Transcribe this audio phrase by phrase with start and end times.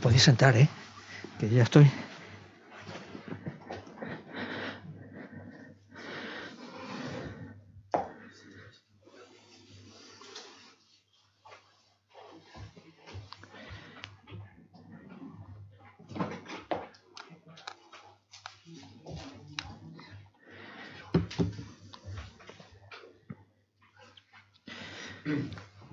[0.00, 0.68] podéis sentar, ¿eh?
[1.38, 1.90] Que ya estoy.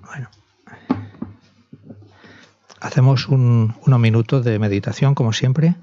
[0.02, 0.28] Bueno.
[3.26, 5.74] Un, unos minutos de meditación, como siempre.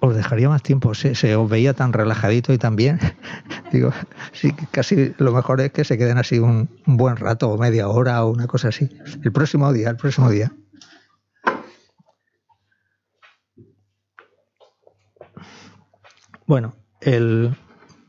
[0.00, 2.98] Os, dejaría más tiempo, se, se, os veía tan relajadito y tan bien.
[3.72, 3.92] Digo,
[4.32, 8.24] sí, casi lo mejor es que se queden así un, buen rato o media hora
[8.24, 8.88] o una cosa así.
[9.22, 10.52] El próximo día, el próximo día.
[16.46, 17.54] Bueno, el,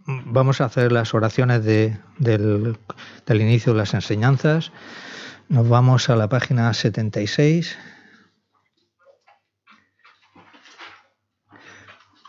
[0.07, 2.77] vamos a hacer las oraciones de, del,
[3.27, 4.71] del inicio de las enseñanzas.
[5.47, 7.77] Nos vamos a la página 76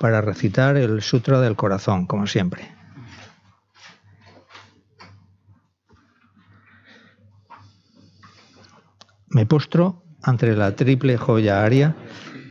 [0.02, 2.74] para recitar el Sutra del Corazón, como siempre.
[9.28, 11.94] Me postro ante la triple joya aria.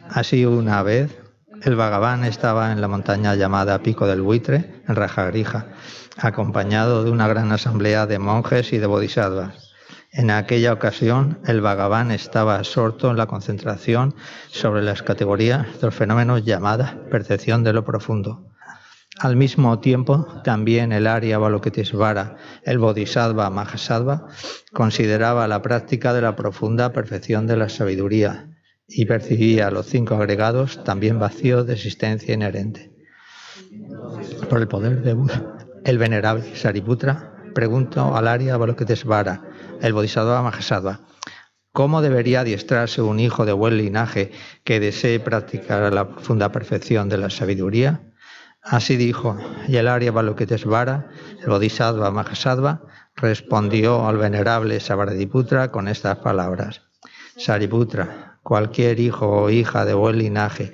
[0.09, 1.19] Así una vez,
[1.63, 5.73] el Bhagavan estaba en la montaña llamada Pico del Buitre, en Rajagrija,
[6.19, 9.71] acompañado de una gran asamblea de monjes y de bodhisattvas.
[10.13, 14.13] En aquella ocasión, el Bhagavan estaba absorto en la concentración
[14.49, 18.46] sobre las categorías de los fenómenos llamadas percepción de lo profundo.
[19.19, 24.28] Al mismo tiempo, también el Arya Balokitesvara, el Bodhisattva Mahasattva,
[24.73, 28.49] consideraba la práctica de la profunda perfección de la sabiduría
[28.90, 32.91] y percibía los cinco agregados también vacíos de existencia inherente.
[34.49, 35.55] Por el poder de Buda,
[35.85, 39.51] el venerable Sariputra preguntó al Arya Balokitesvara,
[39.81, 41.01] el Bodhisattva Mahasattva.
[41.73, 44.31] ¿Cómo debería adiestrarse un hijo de buen linaje
[44.63, 48.01] que desee practicar la profunda perfección de la sabiduría?
[48.61, 49.37] Así dijo
[49.67, 51.09] Yelaria Balokitesvara,
[51.41, 52.81] el Bodhisattva Mahasattva,
[53.16, 56.81] respondió al venerable Sabaradiputra con estas palabras.
[57.37, 60.73] Sariputra, cualquier hijo o hija de buen linaje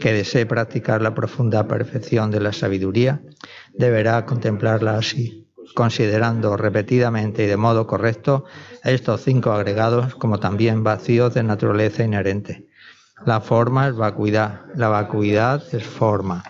[0.00, 3.20] que desee practicar la profunda perfección de la sabiduría,
[3.74, 5.47] deberá contemplarla así,
[5.78, 8.44] considerando repetidamente y de modo correcto
[8.82, 12.66] estos cinco agregados como también vacíos de naturaleza inherente.
[13.24, 16.42] La forma es vacuidad, la vacuidad es forma.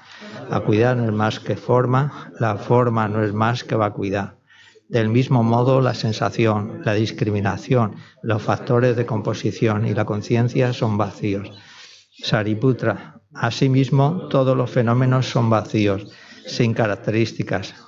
[0.49, 4.37] Vacuidad no es más que forma, la forma no es más que vacuidad.
[4.89, 10.97] Del mismo modo, la sensación, la discriminación, los factores de composición y la conciencia son
[10.97, 11.51] vacíos.
[12.23, 16.11] Sariputra, asimismo, todos los fenómenos son vacíos,
[16.47, 17.75] sin características,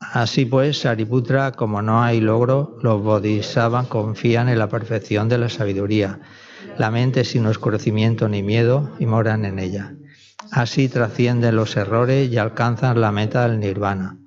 [0.00, 5.48] Así pues, Sariputra, como no hay logro, los bodhisattvas confían en la perfección de la
[5.48, 6.20] sabiduría,
[6.78, 9.94] la mente sin oscurecimiento ni miedo, y moran en ella.
[10.50, 14.18] Así trascienden los errores y alcanzan la meta del nirvana.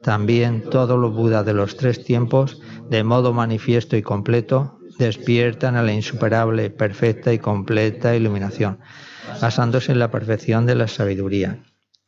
[0.00, 5.82] También todos los Budas de los tres tiempos, de modo manifiesto y completo, despiertan a
[5.82, 8.78] la insuperable, perfecta y completa iluminación,
[9.40, 11.62] basándose en la perfección de la sabiduría.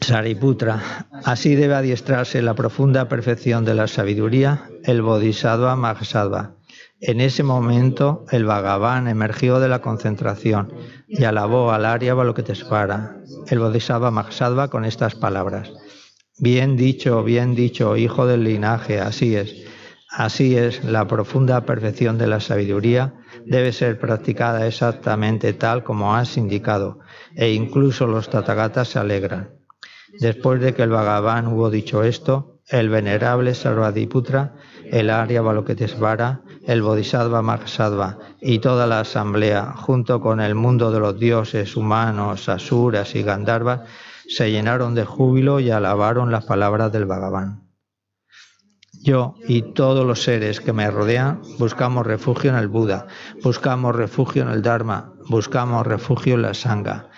[0.00, 6.54] Sariputra, así debe adiestrarse la profunda perfección de la sabiduría el Bodhisattva Mahasattva.
[7.00, 10.72] En ese momento el Bhagavan emergió de la concentración
[11.08, 13.18] y alabó al Arya Balokitesvara,
[13.48, 15.70] el Bodhisattva Mahasattva, con estas palabras.
[16.38, 19.54] Bien dicho, bien dicho, hijo del linaje, así es.
[20.10, 23.14] Así es, la profunda perfección de la sabiduría
[23.44, 27.00] debe ser practicada exactamente tal como has indicado,
[27.34, 29.57] e incluso los tatagatas se alegran.
[30.20, 36.82] Después de que el Bhagavan hubo dicho esto, el venerable Sarvadiputra, el Arya Balokitesvara, el
[36.82, 43.14] Bodhisattva Mahasattva y toda la asamblea, junto con el mundo de los dioses humanos, asuras
[43.14, 43.88] y gandharvas,
[44.28, 47.68] se llenaron de júbilo y alabaron las palabras del Bhagavan.
[49.00, 53.06] Yo y todos los seres que me rodean buscamos refugio en el Buda,
[53.42, 57.08] buscamos refugio en el Dharma, buscamos refugio en la Sangha.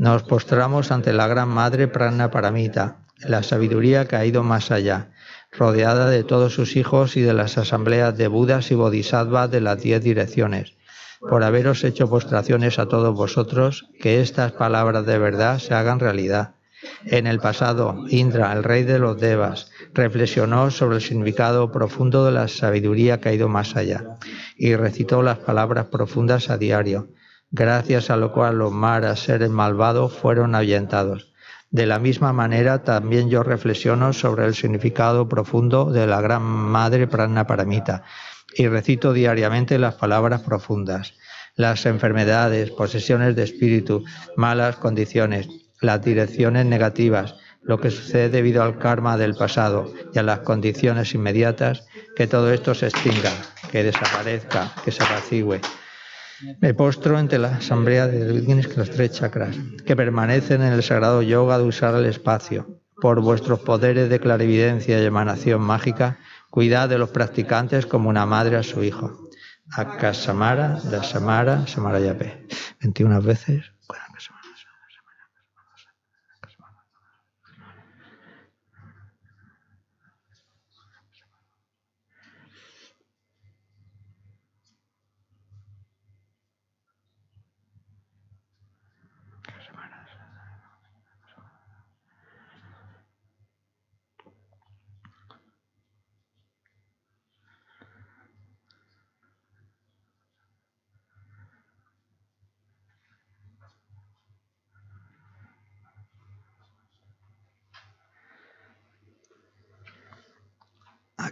[0.00, 5.10] Nos postramos ante la Gran Madre Prana Paramita, la sabiduría que ha ido más allá,
[5.52, 9.82] rodeada de todos sus hijos y de las asambleas de Budas y Bodhisattvas de las
[9.82, 10.72] diez direcciones.
[11.20, 16.54] Por haberos hecho postraciones a todos vosotros, que estas palabras de verdad se hagan realidad
[17.04, 22.32] en el pasado, Indra, el rey de los Devas, reflexionó sobre el significado profundo de
[22.32, 24.16] la sabiduría que ha ido más allá
[24.56, 27.08] y recitó las palabras profundas a diario,
[27.50, 31.32] gracias a lo cual los maras, seres malvados, fueron ahuyentados.
[31.70, 37.06] De la misma manera, también yo reflexiono sobre el significado profundo de la Gran Madre
[37.06, 38.02] Prana Paramita
[38.54, 41.14] y recito diariamente las palabras profundas.
[41.54, 44.04] Las enfermedades, posesiones de espíritu,
[44.36, 45.48] malas condiciones,
[45.80, 51.14] las direcciones negativas, lo que sucede debido al karma del pasado y a las condiciones
[51.14, 53.32] inmediatas, que todo esto se extinga,
[53.70, 55.60] que desaparezca, que se apacigüe.
[56.60, 58.42] Me postro ante la asamblea de
[58.76, 62.80] los tres chakras, que permanecen en el sagrado yoga de usar el espacio.
[63.00, 66.18] Por vuestros poderes de clarividencia y emanación mágica,
[66.50, 69.28] cuidad de los practicantes como una madre a su hijo.
[69.72, 72.46] Akasamara, Dasamara, Samarayape.
[72.80, 73.72] 21 veces.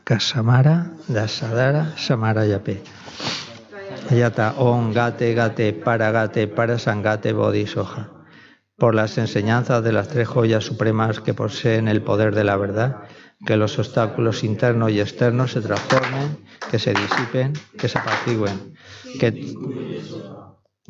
[0.08, 2.82] Dasadara, Samara Yape.
[4.10, 7.34] Yata, On, Gate, Gate, Para, Gate, Para, Sangate.
[8.78, 13.02] Por las enseñanzas de las tres joyas supremas que poseen el poder de la verdad,
[13.44, 16.38] que los obstáculos internos y externos se transformen,
[16.70, 18.74] que se disipen, que se apacigüen,
[19.20, 19.54] que,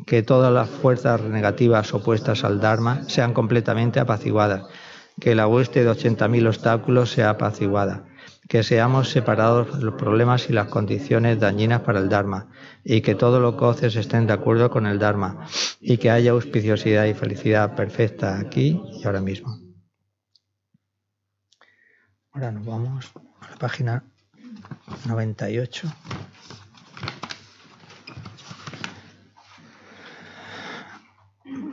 [0.05, 4.63] que todas las fuerzas negativas opuestas al Dharma sean completamente apaciguadas,
[5.19, 8.05] que la hueste de 80.000 obstáculos sea apaciguada,
[8.49, 12.49] que seamos separados los problemas y las condiciones dañinas para el Dharma,
[12.83, 15.45] y que todos los goces estén de acuerdo con el Dharma,
[15.79, 19.59] y que haya auspiciosidad y felicidad perfecta aquí y ahora mismo.
[22.31, 24.03] Ahora nos vamos a la página
[25.05, 25.87] 98.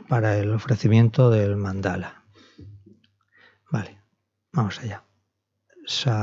[0.07, 2.23] Para el ofrecimiento del mandala.
[3.71, 3.99] Vale,
[4.53, 5.06] vamos allá.
[5.89, 6.19] Sasipoki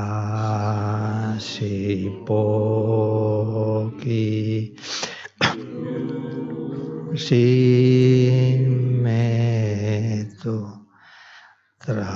[7.16, 10.86] sin miedo,
[11.78, 12.14] tranquilo.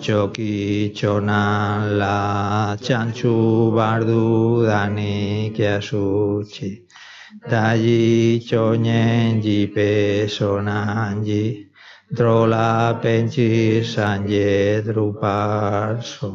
[0.00, 1.44] txantxo kitxona
[2.00, 6.70] la txantxu bardu danik jasutxi.
[7.50, 11.22] Da jitxonen jipe sonan
[12.16, 16.32] drola pentsi san jedru parzo.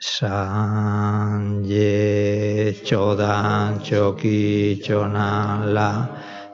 [0.00, 5.90] San je txodan txoki txonala,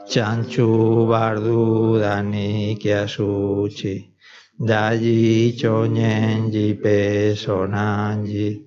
[0.09, 0.67] txantxu
[1.07, 3.95] bardu danik jasutxi.
[4.03, 4.16] Da
[4.59, 8.65] Daji cho nyen ji pe so nan ji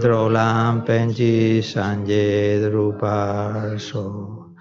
[0.00, 4.56] drolam pen ji san je drupar so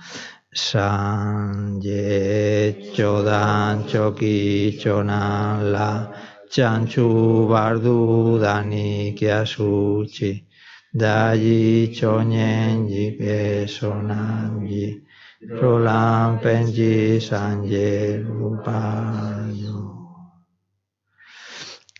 [0.53, 6.13] san je cho dan cho ki cho la
[6.51, 10.45] chan chu bardu dani kya su chi
[10.93, 15.01] Daji cho nyen ji pe nan ji
[15.41, 19.96] drolam pen ji san je drupar so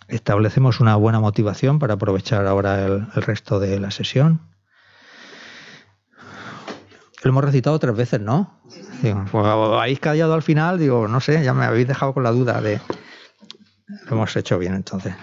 [0.08, 4.40] Establecemos una buena motivación para aprovechar ahora el, resto de la sesión.
[7.24, 8.62] Lo hemos recitado tres veces, ¿no?
[9.02, 12.62] Pues habéis callado al final, digo, no sé, ya me habéis dejado con la duda
[12.62, 12.80] de.
[14.06, 15.14] Lo hemos hecho bien entonces.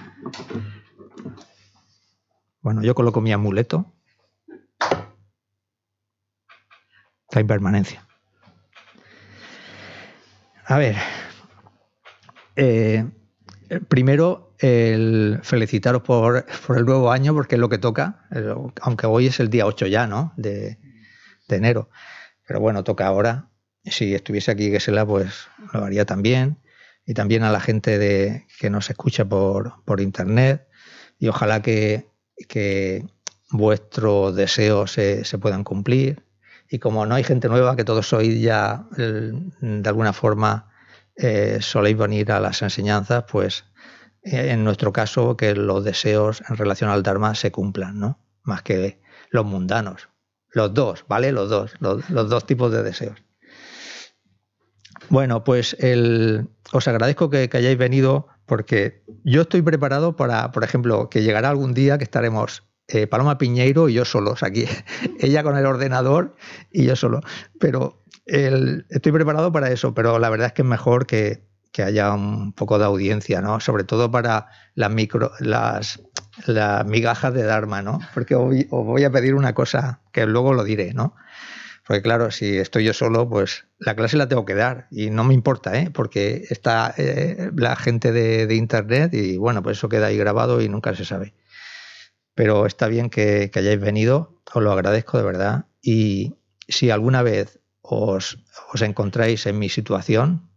[2.61, 3.93] Bueno, yo coloco mi amuleto.
[7.31, 8.07] La impermanencia.
[10.67, 10.97] A ver.
[12.57, 13.05] Eh,
[13.89, 16.47] primero, el felicitaros por,
[16.77, 18.27] el nuevo año, porque es lo que toca,
[18.81, 20.33] aunque hoy es el día 8 ya, ¿no?
[20.37, 20.79] De,
[21.49, 21.91] de enero.
[22.47, 23.49] Pero bueno, toca ahora.
[23.85, 26.59] Si estuviese aquí Gesela, pues lo haría también.
[27.07, 30.67] Y también a la gente de, que nos escucha por, por internet.
[31.19, 32.09] Y ojalá que,
[32.49, 33.05] que
[33.51, 36.25] vuestros deseos se, se, puedan cumplir.
[36.71, 40.71] Y como no hay gente nueva, que todos sois ya de alguna forma
[41.17, 43.74] eh, soléis venir a las enseñanzas, pues eh,
[44.25, 48.19] en nuestro caso que los deseos en relación al Dharma se cumplan, ¿no?
[48.43, 49.01] Más que
[49.31, 50.09] los mundanos.
[50.51, 51.33] Los dos, ¿vale?
[51.33, 53.23] Los dos, los, dos tipos de deseos.
[55.11, 61.11] Bueno, pues el, os agradezco que, hayáis venido porque yo estoy preparado para, por ejemplo,
[61.11, 64.65] que llegará algún día que estaremos eh, Paloma Piñeiro y yo solos aquí.
[65.19, 66.37] Ella con el ordenador
[66.71, 67.21] y yo solo.
[67.59, 71.43] Pero estoy preparado para eso, pero la verdad es que es mejor que,
[71.75, 73.59] que haya un poco de audiencia, ¿no?
[73.59, 76.01] Sobre todo para las micro, las,
[76.87, 77.99] migajas de Dharma, ¿no?
[78.15, 81.17] Porque os voy a pedir una cosa que luego lo diré, ¿no?
[81.85, 85.25] Porque claro, si estoy yo solo, pues la clase la tengo que dar y no
[85.25, 85.91] me importa, ¿eh?
[85.93, 90.69] Porque está eh, la gente de, internet y bueno, pues eso queda ahí grabado y
[90.69, 91.35] nunca se sabe.
[92.37, 95.65] Pero está bien que, que hayáis venido, os lo agradezco de verdad.
[95.83, 96.37] Y
[96.69, 98.39] si alguna vez os,
[98.73, 100.54] os encontráis en mi situación,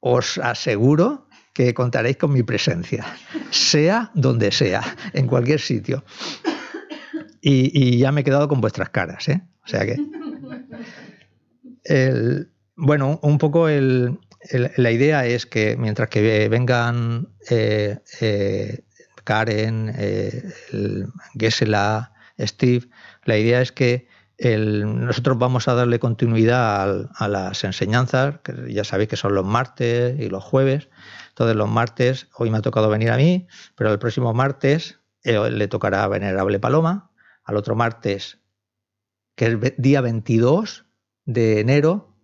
[0.00, 3.06] os aseguro que contaréis con mi presencia,
[3.50, 6.04] sea donde sea, en cualquier sitio.
[7.40, 9.42] Y, ya me he quedado con vuestras caras, ¿eh?
[9.64, 9.96] O sea que.
[12.74, 18.84] bueno, un poco la idea es que mientras que vengan eh, eh,
[19.24, 20.42] Karen, eh,
[21.38, 22.88] Gesela, Steve,
[23.24, 29.08] la idea es que nosotros vamos a darle continuidad a, las enseñanzas, que ya sabéis
[29.08, 30.88] que son los martes y los jueves.
[31.28, 35.50] Entonces los martes, hoy me ha tocado venir a mí, pero el próximo martes eh,
[35.50, 37.10] le tocará a Venerable Paloma,
[37.44, 38.38] al otro martes,
[39.36, 40.86] que es día 22
[41.24, 42.16] de enero,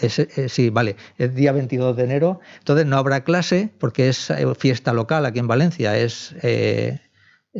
[0.00, 4.30] es, eh, sí, vale, es día 22 de enero, entonces no habrá clase porque es
[4.30, 6.34] eh, fiesta local aquí en Valencia, es,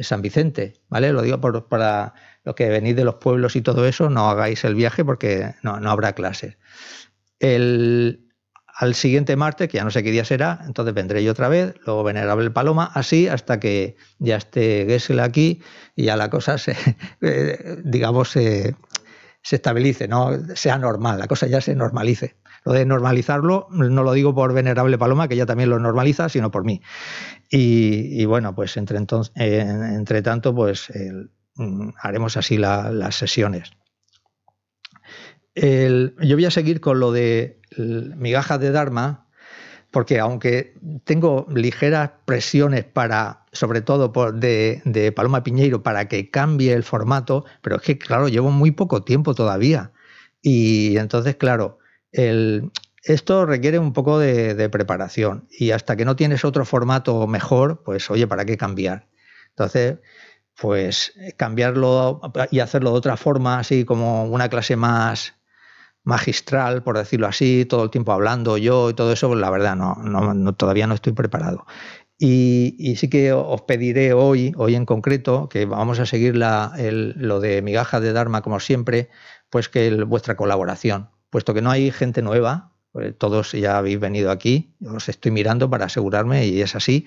[0.00, 1.12] San Vicente, ¿vale?
[1.12, 2.14] Lo digo por, para
[2.44, 5.74] los que venís de los pueblos y todo eso, no hagáis el viaje porque no,
[5.90, 6.56] habrá clases.
[7.40, 8.28] El,
[8.66, 11.74] al siguiente martes, que ya no sé qué día será, entonces vendré yo otra vez,
[11.84, 15.60] luego Venerable Paloma, así hasta que ya esté Gessel aquí
[15.94, 16.74] y ya la cosa se,
[17.20, 18.74] eh, digamos, se,
[19.42, 20.30] se estabilice, ¿no?
[20.54, 22.36] sea normal, la cosa ya se normalice.
[22.64, 26.50] Lo de normalizarlo no lo digo por Venerable Paloma, que ella también lo normaliza, sino
[26.50, 26.80] por mí.
[27.50, 30.90] Y, bueno, pues entre, entonces, eh, entre tanto, pues
[31.56, 33.70] Mm, haremos así las sesiones.
[35.54, 39.28] yo voy a seguir con lo de migajas de Dharma,
[39.90, 46.72] porque aunque tengo ligeras presiones para, sobre todo por de, Paloma Piñeiro, para que cambie
[46.72, 49.92] el formato, pero es que, claro, llevo muy poco tiempo todavía.
[50.40, 51.78] Y entonces, claro,
[52.12, 55.48] esto requiere un poco de, preparación.
[55.50, 59.08] Y hasta que no tienes otro formato mejor, pues oye, ¿para qué cambiar?
[59.50, 59.98] Entonces,
[60.60, 62.20] pues cambiarlo
[62.50, 65.34] y hacerlo de otra forma, así como una clase más
[66.04, 69.76] magistral, por decirlo así, todo el tiempo hablando yo y todo eso, pues la verdad
[69.76, 71.66] no, no, todavía no estoy preparado.
[72.18, 77.40] Y, sí que os pediré hoy, hoy en concreto, que vamos a seguir la, lo
[77.40, 79.10] de migajas de Dharma como siempre,
[79.50, 84.30] pues que vuestra colaboración, puesto que no hay gente nueva, pues todos ya habéis venido
[84.30, 87.06] aquí, os estoy mirando para asegurarme y es así,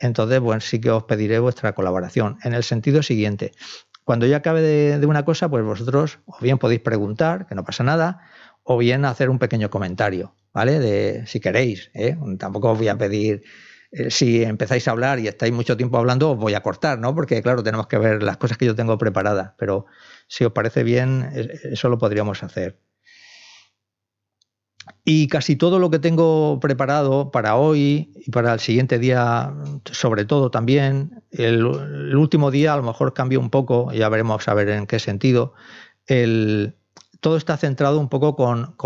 [0.00, 2.38] entonces, bueno, sí que os pediré vuestra colaboración.
[2.42, 3.52] En el sentido siguiente,
[4.02, 7.84] cuando yo acabe de, una cosa, pues vosotros o bien podéis preguntar, que no pasa
[7.84, 8.20] nada,
[8.64, 10.80] o bien hacer un pequeño comentario, ¿vale?
[10.80, 12.16] De si queréis, ¿eh?
[12.38, 13.44] Tampoco os voy a pedir,
[13.92, 17.14] eh, si empezáis a hablar y estáis mucho tiempo hablando, os voy a cortar, ¿no?
[17.14, 19.86] Porque claro, tenemos que ver las cosas que yo tengo preparadas, pero
[20.26, 22.89] si os parece bien, eso lo podríamos hacer.
[25.04, 29.52] Y casi todo lo que tengo preparado para hoy y para el siguiente día,
[29.90, 34.60] sobre todo también, el, último día a lo mejor cambia un poco, ya veremos a
[34.60, 35.54] en qué sentido.
[37.20, 38.76] todo está centrado un poco con,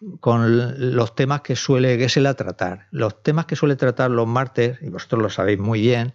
[0.00, 2.88] los temas que suele Gesela tratar.
[2.90, 6.14] Los temas que suele tratar los martes, y vosotros lo sabéis muy bien,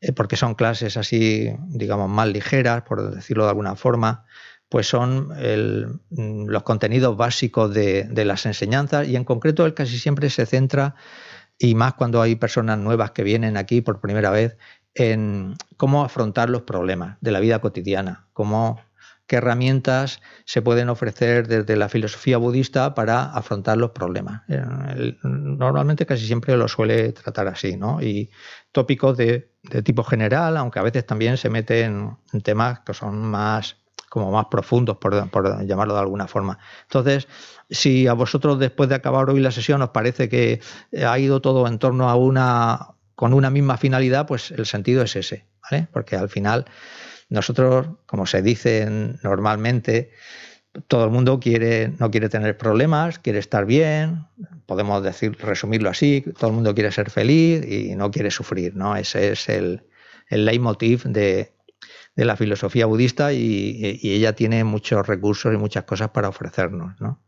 [0.00, 4.24] eh, porque son clases así, digamos, más ligeras, por decirlo de alguna forma,
[4.70, 10.30] pues son mm, los contenidos básicos de, las enseñanzas y en concreto él casi siempre
[10.30, 10.94] se centra,
[11.58, 14.56] y más cuando hay personas nuevas que vienen aquí por primera vez,
[14.94, 18.80] en cómo afrontar los problemas de la vida cotidiana, cómo,
[19.26, 24.42] qué herramientas se pueden ofrecer desde la filosofía budista para afrontar los problemas.
[24.48, 24.64] Eh,
[25.22, 28.00] normalmente casi siempre lo suele tratar así, ¿no?
[28.00, 28.30] Y
[28.72, 29.52] tópicos de,
[29.84, 33.79] tipo general, aunque a veces también se meten en temas que son más
[34.10, 36.58] como más profundos, por, llamarlo de alguna forma.
[36.82, 37.28] Entonces,
[37.70, 40.60] si a vosotros después de acabar hoy la sesión os parece que
[41.06, 45.14] ha ido todo en torno a una, con una misma finalidad, pues el sentido es
[45.14, 45.86] ese, ¿vale?
[45.92, 46.66] Porque al final
[47.28, 48.84] nosotros, como se dice
[49.22, 50.10] normalmente,
[50.88, 54.26] todo el mundo quiere, no quiere tener problemas, quiere estar bien,
[54.66, 58.96] podemos decir, resumirlo así, todo el mundo quiere ser feliz y no quiere sufrir, ¿no?
[58.96, 59.84] Ese es el,
[60.28, 61.52] el leitmotiv de,
[62.16, 67.20] de la filosofía budista y, ella tiene muchos recursos y muchas cosas para ofrecernos, ¿no?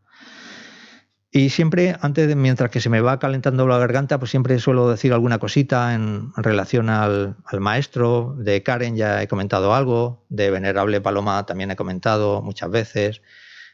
[1.35, 4.87] Y siempre, antes de, mientras que se me va calentando la garganta, pues siempre suelo
[4.87, 8.35] decir alguna cosita en, relación al, maestro.
[8.37, 13.23] De Karen ya he comentado algo, de Venerable Paloma también he comentado muchas veces,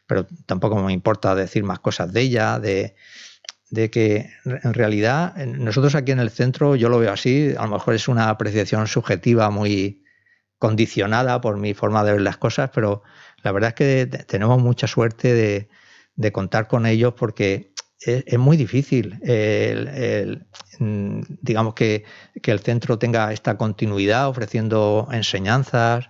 [0.08, 2.96] pero tampoco me importa decir más cosas de ella, de,
[3.70, 7.72] de que en realidad nosotros aquí en el centro, yo lo veo así, a lo
[7.72, 10.02] mejor es una apreciación subjetiva muy
[10.60, 13.02] condicionada por mi forma de ver las cosas, pero
[13.44, 15.70] la verdad es que tenemos mucha suerte de
[16.20, 19.20] de contar con ellos porque es, muy difícil,
[20.80, 22.04] mm, digamos, que,
[22.44, 26.10] el centro tenga esta continuidad ofreciendo enseñanzas,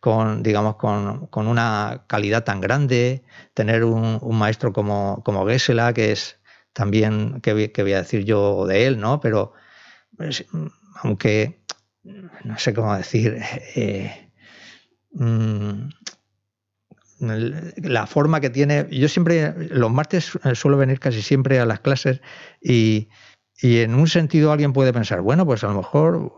[0.00, 6.40] con, digamos, con, una calidad tan grande, tener un, maestro como, como Gesela, que es
[6.72, 9.20] también, que, voy a decir yo de él, ¿no?
[9.20, 9.52] Pero
[10.16, 10.46] pues,
[11.02, 11.59] aunque,
[12.02, 13.38] no sé cómo decir,
[13.74, 14.30] eh,
[15.12, 15.88] mm,
[17.20, 18.86] la forma que tiene.
[18.90, 22.20] Yo siempre, los martes suelo venir casi siempre a las clases
[22.62, 23.08] y,
[23.62, 26.32] en un sentido alguien puede pensar, bueno, pues a lo mejor,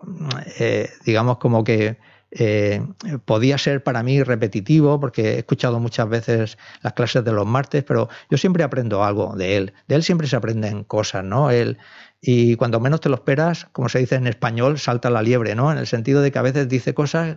[0.58, 1.98] eh, digamos como que
[2.32, 2.84] eh,
[3.26, 7.84] podía ser para mí repetitivo porque he escuchado muchas veces las clases de los martes,
[7.84, 9.74] pero yo siempre aprendo algo de él.
[9.86, 11.50] De él siempre se aprenden cosas, ¿no?
[11.50, 11.78] Él,
[12.24, 15.72] y cuando menos te lo esperas, como se dice en español, salta la liebre, ¿no?
[15.72, 17.36] En el sentido de que a veces dice cosas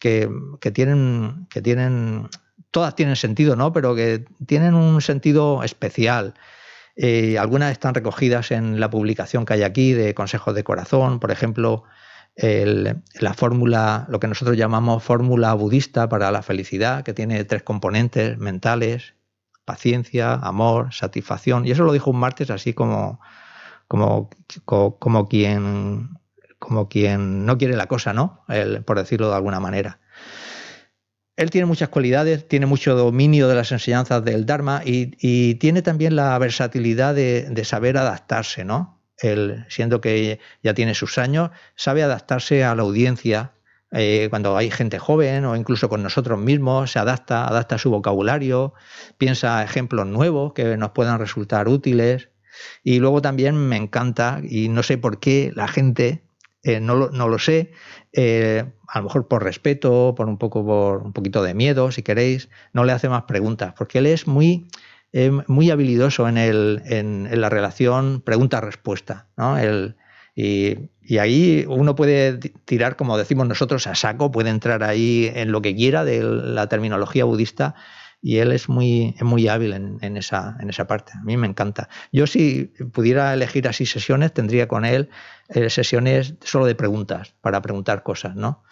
[0.00, 2.30] que, que tienen, que tienen
[2.70, 3.72] todas tienen sentido, ¿no?
[3.74, 6.32] Pero que tienen un sentido especial.
[6.96, 11.30] Eh, algunas están recogidas en la publicación que hay aquí de Consejos de Corazón, por
[11.30, 11.84] ejemplo,
[12.40, 18.38] la fórmula, lo que nosotros llamamos fórmula budista para la felicidad, que tiene tres componentes
[18.38, 19.14] mentales,
[19.64, 21.66] paciencia, amor, satisfacción.
[21.66, 23.20] Y eso lo dijo un martes así como,
[23.88, 24.30] como,
[24.64, 26.10] como, quien,
[26.58, 28.44] como quien no quiere la cosa, ¿no?
[28.84, 29.98] por decirlo de alguna manera.
[31.38, 36.16] Él tiene muchas cualidades, tiene mucho dominio de las enseñanzas del Dharma y, tiene también
[36.16, 39.00] la versatilidad de, saber adaptarse, ¿no?
[39.18, 43.52] Él, siendo que ya tiene sus años, sabe adaptarse a la audiencia.
[43.92, 48.74] Eh, cuando hay gente joven o incluso con nosotros mismos, se adapta, adapta su vocabulario,
[49.16, 52.30] piensa ejemplos nuevos que nos puedan resultar útiles.
[52.82, 56.22] Y luego también me encanta, y no sé por qué la gente,
[56.62, 57.72] eh, no, lo, no, lo, sé,
[58.12, 62.02] eh, a lo mejor por respeto, por un poco por un poquito de miedo, si
[62.02, 64.68] queréis, no le hace más preguntas, porque él es muy,
[65.12, 69.26] eh, muy habilidoso en, el, en, la relación pregunta-respuesta.
[69.36, 69.56] ¿no?
[70.34, 75.52] y, y, ahí uno puede tirar, como decimos nosotros, a saco, puede entrar ahí en
[75.52, 77.74] lo que quiera de la terminología budista
[78.20, 81.12] y él es muy, muy hábil en, esa, en esa parte.
[81.14, 81.88] A mí me encanta.
[82.12, 85.08] Yo si pudiera elegir así sesiones, tendría con él
[85.48, 88.64] eh, sesiones solo de preguntas, para preguntar cosas, ¿no?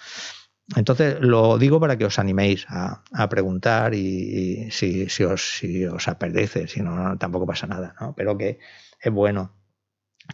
[0.74, 6.08] Entonces lo digo para que os animéis a, preguntar y, si, si, os, si os
[6.08, 8.14] apetece, si no, tampoco pasa nada, ¿no?
[8.16, 8.58] Pero que
[9.00, 9.52] es bueno.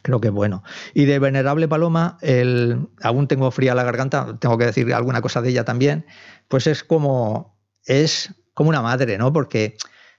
[0.00, 0.62] Creo que es bueno.
[0.94, 5.42] Y de Venerable Paloma, el, aún tengo fría la garganta, tengo que decir alguna cosa
[5.42, 6.06] de ella también,
[6.48, 9.32] pues es como, es como una madre, ¿no?
[9.32, 9.76] Porque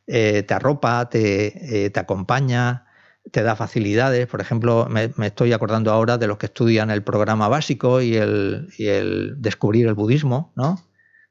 [0.08, 2.86] eh, te arropa, te, eh, te, acompaña,
[3.32, 4.28] te da facilidades.
[4.28, 8.70] Por ejemplo, me, estoy acordando ahora de los que estudian el programa básico y el,
[8.78, 10.82] y el descubrir el budismo, ¿no?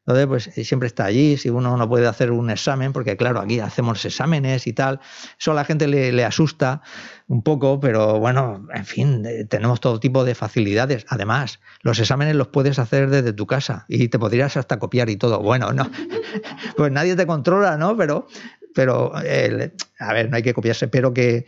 [0.04, 3.60] Entonces, pues siempre está allí, si uno no puede hacer un examen, porque claro, aquí
[3.60, 4.98] hacemos exámenes y tal,
[5.38, 6.82] eso a la gente le, asusta
[7.28, 11.06] un poco, pero bueno, en fin, tenemos todo tipo de facilidades.
[11.08, 15.16] Además, los exámenes los puedes hacer desde tu casa y te podrías hasta copiar y
[15.16, 15.40] todo.
[15.40, 15.88] Bueno, no,
[16.76, 17.96] pues nadie te controla, ¿no?
[17.96, 18.26] Pero,
[18.74, 21.46] pero a ver, no hay que copiarse, pero que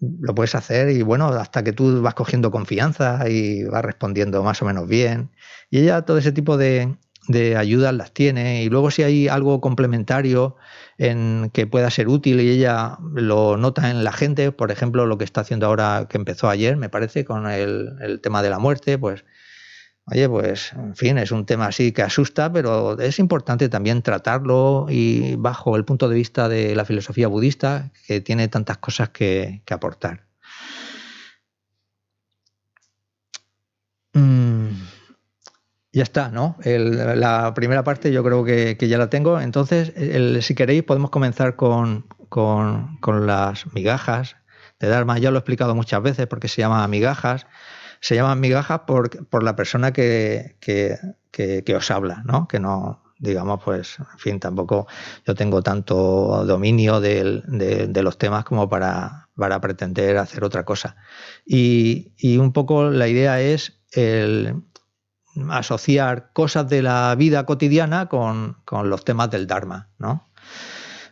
[0.00, 4.62] lo puedes hacer y bueno, hasta que tú vas cogiendo confianza y vas respondiendo más
[4.62, 5.30] o menos bien.
[5.70, 6.96] Y ella todo ese tipo de,
[7.28, 10.56] de ayudas las tiene y luego si hay algo complementario
[10.98, 15.18] en que pueda ser útil y ella lo nota en la gente, por ejemplo, lo
[15.18, 18.98] que está haciendo ahora que empezó ayer, me parece, con el, tema de la muerte,
[18.98, 19.24] pues,
[20.06, 24.86] oye, pues, en fin, es un tema así que asusta, pero es importante también tratarlo
[24.88, 29.62] y bajo el punto de vista de la filosofía budista, que tiene tantas cosas que,
[29.64, 30.26] que aportar.
[34.14, 34.55] Mm
[35.96, 36.58] ya está, ¿no?
[36.62, 39.40] la primera parte yo creo que, ya la tengo.
[39.40, 39.94] Entonces,
[40.44, 42.04] si queréis, podemos comenzar con,
[43.06, 44.36] las migajas
[44.78, 45.18] de Dharma.
[45.18, 47.46] Ya lo he explicado muchas veces porque se llama migajas.
[48.00, 50.58] Se llaman migajas por, por la persona que,
[51.74, 52.46] os habla, ¿no?
[52.46, 54.86] Que no, digamos, pues, en fin, tampoco
[55.26, 60.96] yo tengo tanto dominio de, de, los temas como para, para, pretender hacer otra cosa.
[61.46, 64.62] Y, y, un poco la idea es el
[65.50, 70.26] asociar cosas de la vida cotidiana con, con los temas del Dharma, ¿no?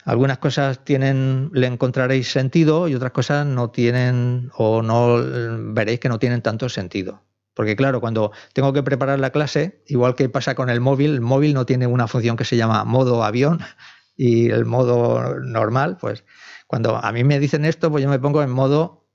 [0.05, 5.17] Algunas cosas tienen, le encontraréis sentido y otras cosas no tienen o no
[5.73, 7.23] veréis que no tienen tanto sentido.
[7.55, 11.21] Porque claro, cuando tengo que preparar la clase, igual que pasa con el móvil, el
[11.21, 13.61] móvil no tiene una función que se llama modo avión
[14.17, 16.25] y el modo normal, pues
[16.67, 19.09] cuando a mí me dicen esto, pues yo me pongo en modo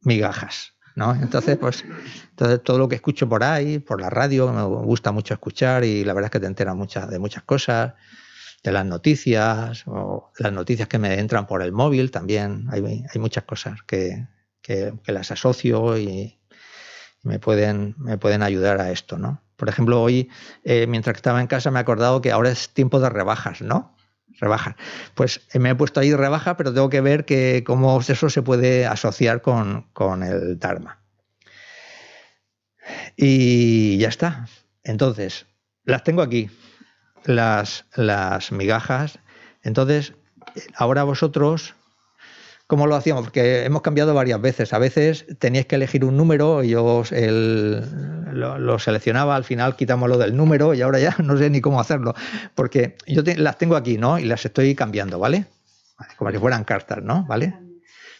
[0.00, 1.14] migajas, ¿no?
[1.14, 1.84] Entonces, pues
[2.30, 6.04] entonces todo lo que escucho por ahí, por la radio, me gusta mucho escuchar y
[6.04, 7.94] la verdad es que te enteras muchas de muchas cosas
[8.62, 12.66] de las noticias o las noticias que me entran por el móvil también.
[12.70, 14.26] Hay, hay muchas cosas que,
[14.62, 16.38] que, las asocio y
[17.22, 19.42] me pueden, me pueden ayudar a esto, ¿no?
[19.56, 20.30] Por ejemplo, hoy,
[20.64, 23.96] eh, mientras estaba en casa, me he acordado que ahora es tiempo de rebajas, ¿no?
[24.40, 24.74] Rebajas.
[25.14, 28.42] Pues eh, me he puesto ahí rebaja, pero tengo que ver que cómo eso se
[28.42, 30.98] puede asociar con, con el Dharma.
[33.16, 34.46] Y ya está.
[34.82, 35.46] Entonces,
[35.84, 36.50] las tengo aquí
[37.24, 39.18] las, las migajas.
[39.62, 40.14] Entonces,
[40.74, 41.74] ahora vosotros,
[42.72, 43.24] ¿cómo lo hacíamos?
[43.24, 44.72] Porque hemos cambiado varias veces.
[44.72, 50.16] A veces teníais que elegir un número y yo lo, seleccionaba, al final quitamos lo
[50.16, 52.14] del número y ahora ya no sé ni cómo hacerlo.
[52.54, 54.18] Porque yo las tengo aquí, ¿no?
[54.18, 55.44] Y las estoy cambiando, ¿vale?
[56.16, 57.26] Como si fueran cartas, ¿no?
[57.26, 57.54] ¿Vale?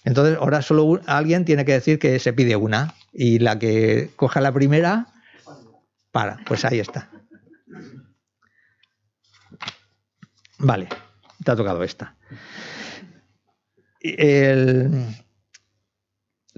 [0.04, 4.42] Entonces, ahora solo alguien tiene que decir que se pide una y la que coja
[4.42, 5.06] la primera,
[6.10, 6.40] para.
[6.44, 7.08] Pues ahí está.
[10.58, 10.88] Vale,
[11.42, 12.16] te ha tocado esta.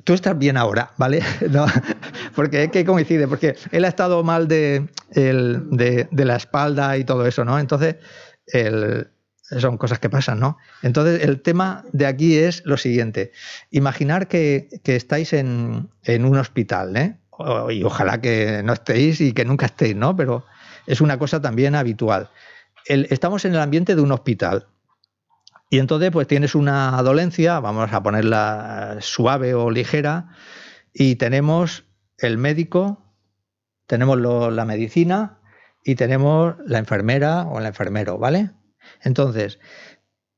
[0.05, 1.23] Tú estás bien ahora, ¿vale?
[2.35, 7.45] porque es que coincide, porque él ha estado mal de, la espalda y todo eso,
[7.45, 7.59] ¿no?
[7.59, 7.97] Entonces,
[9.59, 10.59] son cosas que pasan, ¿no?
[10.83, 13.33] Entonces, el tema de aquí es lo siguiente.
[13.71, 17.17] Imaginar que, estáis en, un hospital, ¿eh?
[17.71, 20.17] Y ojalá que no estéis y que nunca estéis, ¿no?
[20.17, 20.45] Pero
[20.87, 22.31] es una cosa también habitual
[22.87, 24.67] estamos en el ambiente de un hospital.
[25.70, 30.29] Y entonces, pues tienes una dolencia, vamos a ponerla suave o ligera,
[30.92, 31.85] y tenemos
[32.18, 33.05] el médico,
[33.87, 35.40] tenemos la medicina
[35.83, 38.50] y tenemos la enfermera o el enfermero, ¿vale?
[39.03, 39.59] Entonces,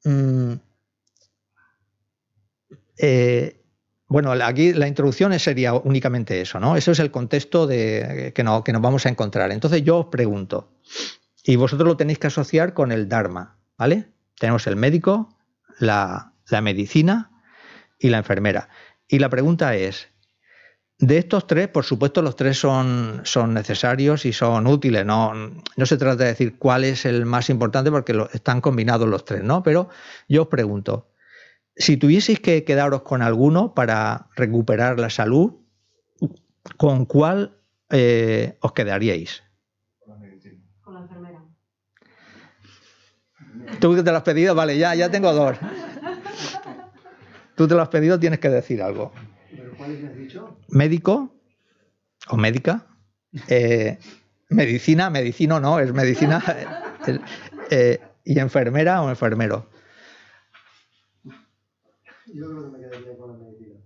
[0.05, 0.55] mm,
[2.99, 3.63] eh,
[4.09, 6.77] bueno, aquí la introducción sería únicamente eso, ¿no?
[6.77, 9.51] Eso es el contexto de, que, no, que nos vamos a encontrar.
[9.51, 10.73] Entonces yo os pregunto,
[11.45, 14.16] y vosotros lo tenéis que asociar con el Dharma, ¿vale?
[14.39, 15.37] Tenemos el médico,
[15.79, 17.31] la, medicina
[17.99, 18.69] y la enfermera.
[19.09, 20.09] Y la pregunta es,
[20.99, 25.05] de estos tres, por supuesto, los tres son, son necesarios y son útiles.
[25.05, 29.25] No, no, se trata de decir cuál es el más importante porque están combinados los
[29.25, 29.63] tres, ¿no?
[29.63, 29.89] Pero
[30.29, 31.11] yo os pregunto,
[31.77, 35.53] si tuvieseis que quedaros con alguno para recuperar la salud,
[36.79, 37.59] ¿con cuál
[37.91, 39.43] eh, os quedaríais?
[43.81, 45.57] Tú te lo has pedido, vale, ya, ya tengo dos.
[47.55, 49.13] Tú te lo has pedido, tienes que decir algo.
[49.77, 50.59] cuáles has dicho?
[50.69, 51.35] Médico
[52.29, 52.87] o médica.
[53.49, 53.99] Eh,
[54.49, 56.43] medicina, medicino no, es medicina.
[57.69, 59.69] Eh, y enfermera o enfermero.
[62.33, 63.81] Yo creo que me quedaría con la medicina.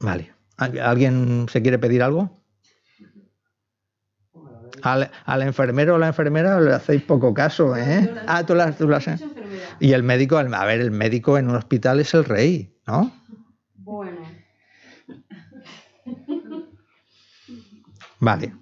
[0.00, 0.32] Vale.
[0.56, 2.37] ¿Alguien se quiere pedir algo?
[4.82, 8.14] Al, al, enfermero o la enfermera le hacéis poco caso, ¿eh?
[8.26, 8.88] Ah, tú las, tú
[9.80, 13.12] Y el médico, a ver, el médico en un hospital es el rey, ¿no?
[13.76, 14.18] Bueno.
[18.20, 18.54] Vale.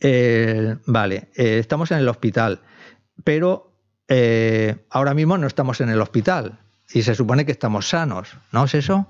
[0.00, 2.60] Eh, vale, eh, estamos en el hospital,
[3.22, 3.72] pero
[4.08, 6.58] eh, ahora mismo no estamos en el hospital
[6.92, 9.06] y se supone que estamos sanos, ¿no es eso?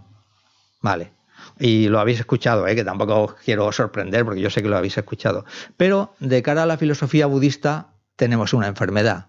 [0.82, 1.21] Vale
[1.58, 2.74] y lo habéis escuchado, ¿eh?
[2.74, 5.44] que tampoco os quiero sorprender porque yo sé que lo habéis escuchado.
[5.76, 9.28] Pero de cara a la filosofía budista tenemos una enfermedad.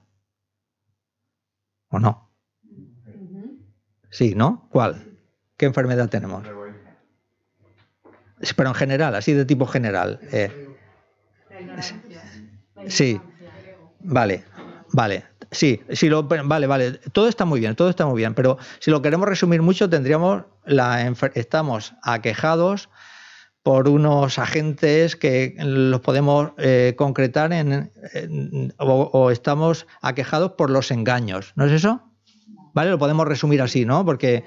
[1.90, 2.32] ¿O no?
[4.10, 4.68] Sí, ¿no?
[4.72, 5.18] ¿Cuál?
[5.58, 6.44] ¿Qué enfermedad tenemos?
[8.56, 10.20] Pero en general, así de tipo general.
[10.32, 10.70] Eh.
[12.88, 13.20] Sí,
[14.00, 14.44] vale,
[14.92, 15.24] vale.
[15.54, 16.92] Sí, sí lo, vale, vale.
[17.14, 18.34] Todo está muy bien, todo está muy bien.
[18.34, 22.90] Pero si lo queremos resumir mucho, tendríamos la estamos aquejados
[23.64, 27.92] por unos agentes que los podemos eh, concretar en,
[28.78, 32.02] o, estamos aquejados por los engaños, ¿no es eso?
[32.74, 32.90] ¿Vale?
[32.90, 34.04] Lo podemos resumir así, ¿no?
[34.04, 34.44] Porque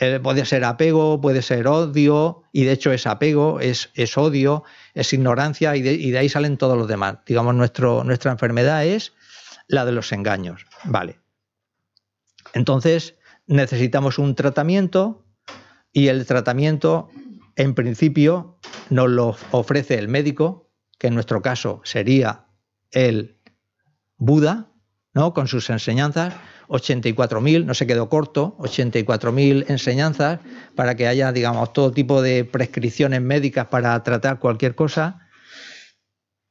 [0.00, 4.62] Eh, puede ser apego, puede ser odio, y de hecho es apego, es, es odio,
[4.94, 7.16] es ignorancia, y de, ahí salen todos los demás.
[7.26, 9.12] Digamos, nuestra enfermedad es
[9.68, 10.66] la de los engaños.
[10.84, 11.20] Vale.
[12.54, 13.14] Entonces,
[13.46, 15.24] necesitamos un tratamiento,
[15.92, 17.08] y el tratamiento,
[17.56, 18.58] en principio,
[18.90, 22.46] nos lo ofrece el médico, que en nuestro caso sería
[22.90, 23.38] el
[24.16, 24.72] Buda,
[25.14, 25.32] ¿no?
[25.32, 26.34] Con sus enseñanzas
[26.68, 30.40] 84.000, no se quedó corto, 84.000 enseñanzas
[30.74, 35.28] para que haya, digamos, todo tipo de prescripciones médicas para tratar cualquier cosa.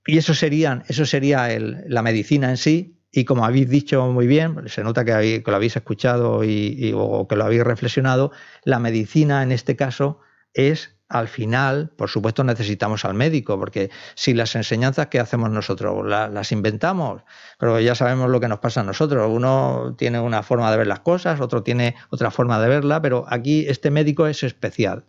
[0.05, 2.96] Y eso, serían, eso sería la medicina en sí.
[3.11, 7.35] Y como habéis dicho muy bien, se nota que, lo habéis escuchado y, o que
[7.35, 8.31] lo habéis reflexionado,
[8.63, 10.19] la medicina en este caso
[10.53, 16.05] es al final, por supuesto, necesitamos al médico, porque si las enseñanzas que hacemos nosotros
[16.05, 17.21] las, inventamos,
[17.57, 19.29] pero ya sabemos lo que nos pasa a nosotros.
[19.31, 23.25] Uno tiene una forma de ver las cosas, otro tiene otra forma de verla, pero
[23.29, 25.05] aquí este médico es especial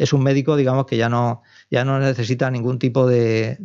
[0.00, 3.58] es un médico, digamos, que ya no, ya no necesita ningún tipo de,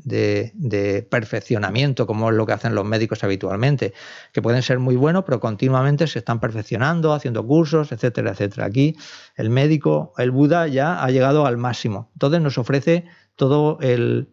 [1.10, 3.94] perfeccionamiento, como es lo que hacen los médicos habitualmente,
[4.34, 8.66] que pueden ser muy buenos, pero continuamente se están perfeccionando, haciendo cursos, etcétera, etcétera.
[8.66, 8.98] Aquí
[9.38, 12.10] el médico, el Buda, ya ha llegado al máximo.
[12.16, 13.06] Entonces nos ofrece
[13.38, 14.28] todo el,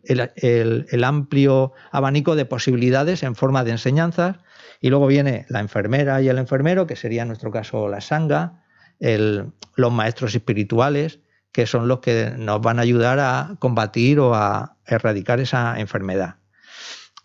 [1.05, 4.39] amplio abanico de posibilidades en forma de enseñanzas.
[4.81, 8.65] Y luego viene la enfermera y el enfermero, que sería en nuestro caso la sanga,
[8.99, 11.21] los maestros espirituales,
[11.53, 16.37] que son los que nos van a ayudar a combatir o a erradicar esa enfermedad.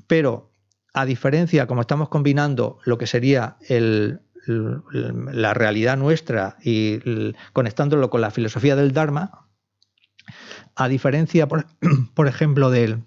[0.05, 0.51] Pero
[0.93, 3.57] a diferencia, como estamos combinando lo que sería
[4.47, 9.47] la realidad nuestra y conectándolo con la filosofía del Dharma,
[10.75, 11.65] a diferencia, por,
[12.27, 13.03] ejemplo, del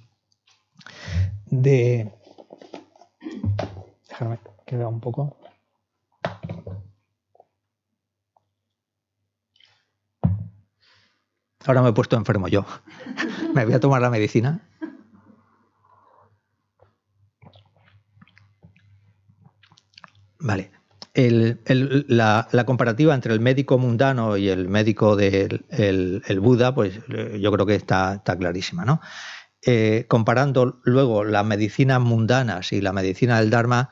[1.47, 2.13] de
[4.09, 5.37] déjame que vea un poco.
[11.67, 12.65] Ahora me he puesto enfermo yo.
[13.55, 14.61] me voy a tomar la medicina.
[20.39, 20.71] Vale.
[21.15, 26.99] la, comparativa entre el médico mundano y el médico del el, Buda, pues
[27.39, 29.01] yo creo que está, está clarísima, ¿no?
[29.63, 33.91] Eh, comparando luego las medicinas mundanas y la medicina del Dharma,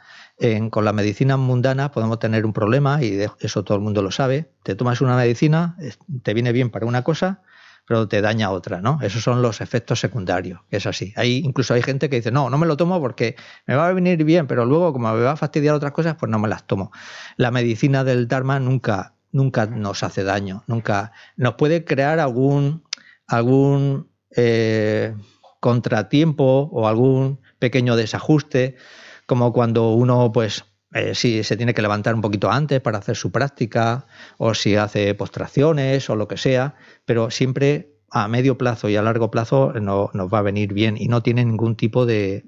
[0.70, 4.52] con las medicinas mundanas podemos tener un problema, y eso todo el mundo lo sabe.
[4.62, 5.76] Te tomas una medicina,
[6.22, 7.42] te viene bien para una cosa,
[7.88, 8.98] pero te daña otra, ¿no?
[9.00, 11.14] Esos son los efectos secundarios, es así.
[11.16, 13.34] Hay, incluso hay gente que dice, no, no me lo tomo porque
[13.66, 16.28] me va a venir bien, pero luego como me va a fastidiar otras cosas, pues
[16.28, 16.92] no me las tomo.
[17.38, 22.84] La medicina del Dharma nunca, nunca nos hace daño, nunca nos puede crear algún,
[23.26, 25.14] algún eh,
[25.58, 28.76] contratiempo o algún pequeño desajuste,
[29.24, 33.16] como cuando uno pues eh, si se tiene que levantar un poquito antes para hacer
[33.16, 34.06] su práctica
[34.38, 39.02] o si hace postraciones o lo que sea, pero siempre a medio plazo y a
[39.02, 42.44] largo plazo no, nos va a venir bien y no tiene ningún tipo de,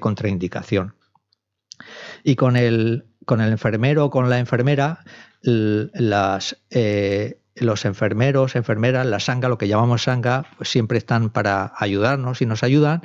[0.00, 0.94] contraindicación.
[2.24, 5.04] Y con el, con el enfermero o con la enfermera,
[5.42, 11.72] las, eh, los enfermeros, enfermeras, la sanga, lo que llamamos sanga, pues siempre están para
[11.78, 13.02] ayudarnos y nos ayudan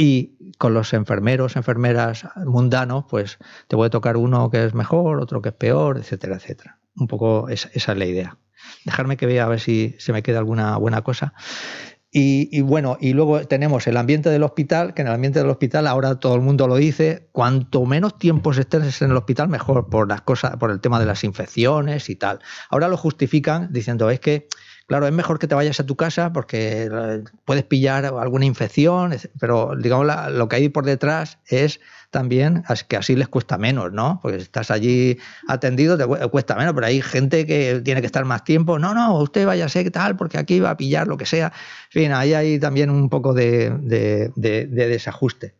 [0.00, 5.42] y con los enfermeros, enfermeras mundanos, pues te puede tocar uno que es mejor, otro
[5.42, 6.78] que es peor, etcétera, etcétera.
[6.94, 8.38] Un poco esa, es la idea.
[8.84, 11.34] Dejarme que vea a ver si se me queda alguna buena cosa.
[12.10, 15.86] Y, bueno, y luego tenemos el ambiente del hospital, que en el ambiente del hospital
[15.86, 20.08] ahora todo el mundo lo dice, cuanto menos tiempo estés en el hospital, mejor por
[20.08, 22.38] las cosas, por el tema de las infecciones y tal.
[22.70, 24.48] Ahora lo justifican diciendo es que
[24.88, 29.14] Claro, es mejor que te vayas a tu casa porque eh, puedes pillar alguna infección,
[29.38, 31.78] pero digamos lo que hay por detrás es
[32.10, 34.18] también que así les cuesta menos, ¿no?
[34.22, 38.24] Porque si estás allí atendido te cuesta menos, pero hay gente que tiene que estar
[38.24, 38.78] más tiempo.
[38.78, 41.52] No, no, usted váyase tal porque aquí va a pillar lo que sea.
[41.92, 45.54] En fin, ahí hay también un poco de desajuste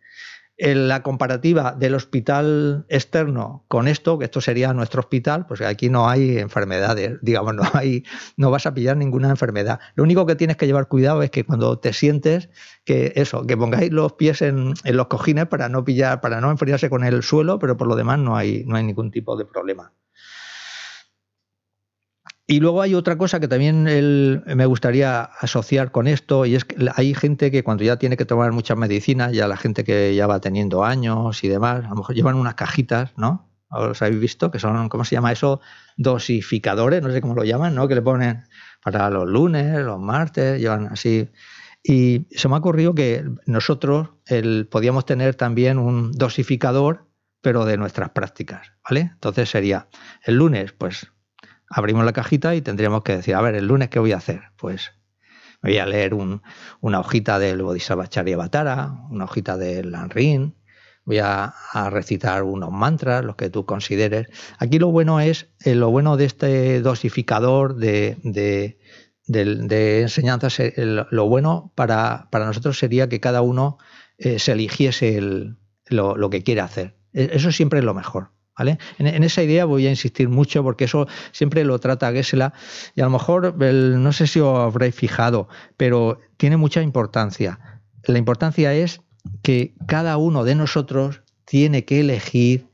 [0.59, 6.09] la comparativa del hospital externo con esto, que esto sería nuestro hospital, pues aquí no
[6.09, 8.05] hay enfermedades, digamos, no hay,
[8.37, 9.79] no vas a pillar ninguna enfermedad.
[9.95, 12.51] Lo único que tienes que llevar cuidado es que cuando te sientes,
[12.85, 16.91] que eso, que pongáis los pies en, los cojines para no pillar, para no enfriarse
[16.91, 19.93] con el suelo, pero por lo demás no hay, no hay ningún tipo de problema.
[22.51, 26.77] Y luego hay otra cosa que también me gustaría asociar con esto, y es que
[26.97, 30.27] hay gente que cuando ya tiene que tomar muchas medicinas, ya la gente que ya
[30.27, 33.53] va teniendo años y demás, a lo mejor llevan unas cajitas, ¿no?
[33.69, 34.51] ¿Os habéis visto?
[34.51, 35.61] Que son, ¿cómo se llama eso?
[35.99, 37.87] Dosificadores, no sé cómo lo llaman, ¿no?
[37.87, 38.45] Que le ponen
[38.83, 41.29] para los lunes, los martes, llevan así.
[41.83, 44.09] Y se me ha ocurrido que nosotros
[44.71, 47.11] podíamos tener también un dosificador,
[47.43, 49.11] pero de nuestras prácticas, ¿vale?
[49.13, 49.89] Entonces sería
[50.25, 51.13] el lunes, pues
[51.71, 54.43] abrimos la cajita y tendríamos que decir, a ver, el lunes, ¿qué voy a hacer?
[54.57, 54.93] Pues
[55.63, 60.55] me voy a leer una hojita del Bodhisattva Charyavatara, una hojita del Lanrin,
[61.05, 61.55] voy a,
[61.91, 64.29] recitar unos mantras, los que tú consideres.
[64.59, 68.19] Aquí lo bueno es, eh, lo bueno de este dosificador de,
[69.25, 73.79] de, enseñanzas, eh, lo bueno para, nosotros sería que cada uno
[74.19, 75.19] eh, se eligiese
[75.87, 76.99] lo, lo que quiere hacer.
[77.15, 78.33] E, eso siempre es lo mejor.
[78.59, 82.53] En, esa idea voy a insistir mucho porque eso siempre lo trata Gesela
[82.95, 87.59] y a lo mejor no sé si os habréis fijado, pero tiene mucha importancia.
[88.05, 89.01] La importancia es
[89.43, 92.69] que cada uno de nosotros tiene que elegir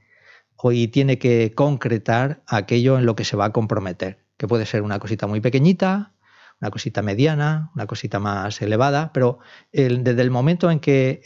[0.62, 4.82] y tiene que concretar aquello en lo que se va a comprometer, que puede ser
[4.82, 6.13] una cosita muy pequeñita,
[6.64, 9.38] una cosita mediana, una cosita más elevada, pero
[9.70, 11.20] desde el momento en que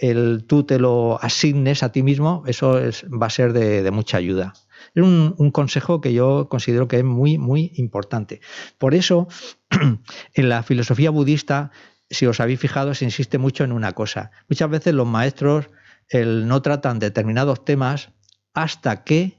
[0.49, 2.81] tú te lo asignes a ti mismo, eso
[3.11, 4.55] va a ser de, mucha ayuda.
[4.97, 8.41] Es un, consejo que yo considero que es muy, muy importante.
[8.79, 9.29] Por eso,
[10.35, 11.71] en la filosofía budista,
[12.11, 14.33] si os habéis fijado, se insiste mucho en una cosa.
[14.49, 15.71] Muchas veces los maestros
[16.13, 18.11] no tratan determinados temas
[18.55, 19.39] hasta que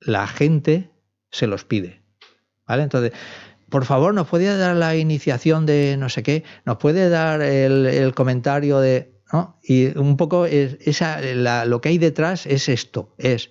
[0.00, 0.90] la gente
[1.30, 2.02] se los pide.
[2.66, 2.82] ¿Vale?
[2.82, 3.12] Entonces,
[3.76, 6.44] por favor, ¿nos puede dar la iniciación de no sé qué?
[6.64, 9.20] ¿Nos puede dar el, comentario de...
[9.30, 9.60] ¿no?
[9.62, 11.20] Y un poco esa,
[11.66, 13.50] lo que hay detrás es esto, es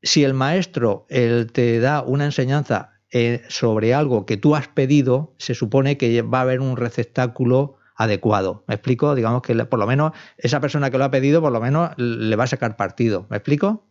[0.00, 5.56] si el maestro te da una enseñanza eh, sobre algo que tú has pedido, se
[5.56, 8.62] supone que va a haber un receptáculo adecuado.
[8.68, 9.16] ¿Me explico?
[9.16, 12.36] Digamos que por lo menos esa persona que lo ha pedido, por lo menos le
[12.36, 13.26] va a sacar partido.
[13.28, 13.88] ¿Me explico?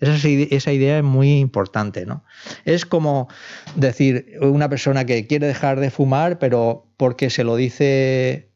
[0.00, 2.24] Esa, idea es muy importante, ¿no?
[2.64, 3.28] Es como
[3.76, 8.50] decir, una persona que quiere dejar de fumar, pero porque se lo dice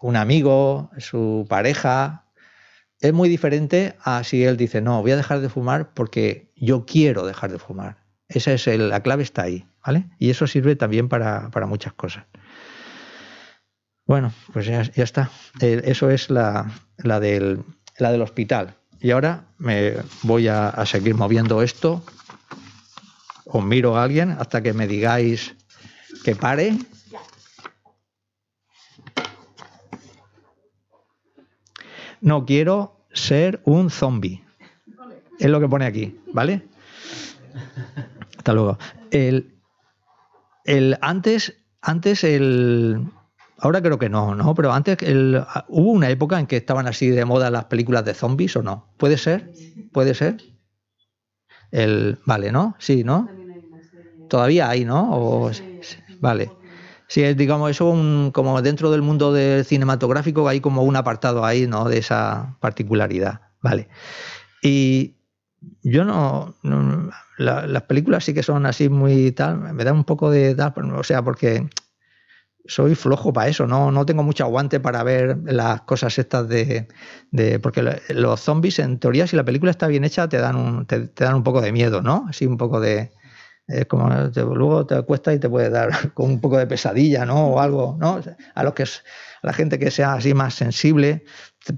[0.00, 2.26] un amigo, su pareja,
[3.00, 6.84] es muy diferente a si él dice, no, voy a dejar de fumar porque yo
[6.84, 7.98] quiero dejar de fumar.
[8.28, 10.06] Esa es la clave está ahí, ¿vale?
[10.18, 12.24] Y eso sirve también para, muchas cosas.
[14.04, 15.30] Bueno, pues ya, está.
[15.60, 17.64] Eh, eso es la, la, del,
[17.98, 18.76] la del hospital.
[19.06, 22.02] Y ahora me voy a, seguir moviendo esto.
[23.44, 25.54] Os miro a alguien hasta que me digáis
[26.24, 26.76] que pare.
[32.20, 34.42] No quiero ser un zombie.
[35.38, 36.66] Es lo que pone aquí, ¿vale?
[38.36, 38.76] Hasta luego.
[39.12, 39.54] El,
[40.64, 43.06] el antes, antes el,
[43.58, 44.54] Ahora creo que no, ¿no?
[44.54, 44.98] Pero antes
[45.68, 48.86] hubo una época en que estaban así de moda las películas de zombies o no.
[48.98, 49.50] ¿Puede ser?
[49.92, 50.36] ¿Puede ser?
[51.70, 52.76] El, vale, ¿no?
[52.78, 53.28] Sí, ¿no?
[54.28, 55.50] Todavía hay, ¿no?
[56.20, 56.52] vale.
[57.08, 61.66] Sí, digamos, eso un, como dentro del mundo del cinematográfico hay como un apartado ahí,
[61.66, 61.88] ¿no?
[61.88, 63.40] De esa particularidad.
[63.62, 63.88] Vale.
[64.60, 65.14] Y
[65.82, 66.54] yo no,
[67.38, 71.04] las películas sí que son así muy tal, me da un poco de tal, o
[71.04, 71.68] sea, porque
[72.68, 76.88] soy flojo para eso, no, no tengo mucho aguante para ver las cosas estas de,
[77.62, 81.08] porque los zombies, en teoría, si la película está bien hecha, te dan un, te,
[81.14, 82.26] dan un poco de miedo, ¿no?
[82.28, 83.12] Así un poco de.
[83.68, 87.48] Es como luego te acuestas y te puede dar con un poco de pesadilla, ¿no?
[87.48, 88.20] O algo, ¿no?
[88.54, 88.86] A los que a
[89.42, 91.24] la gente que sea así más sensible.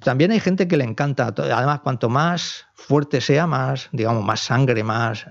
[0.05, 1.33] También hay gente que le encanta.
[1.37, 5.27] Además, cuanto más fuerte sea, más, digamos, más sangre, más.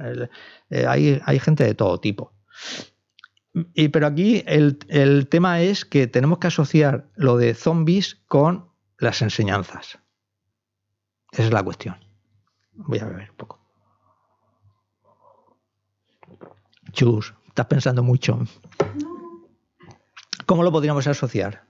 [0.72, 2.34] Eh, hay, hay gente de todo tipo.
[3.74, 9.22] Y, pero aquí el, tema es que tenemos que asociar lo de zombies con las
[9.22, 10.00] enseñanzas.
[11.32, 11.98] Esa es la cuestión.
[12.74, 13.60] Voy a beber un poco.
[16.92, 18.40] Chus, estás pensando mucho.
[20.46, 21.64] ¿Cómo lo podríamos asociar?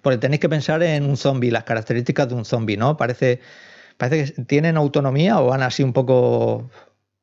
[0.00, 2.96] Porque tenéis que pensar en un zombie, las características de un zombie, ¿no?
[2.96, 3.40] Parece,
[3.96, 6.70] parece que tienen autonomía o van así un poco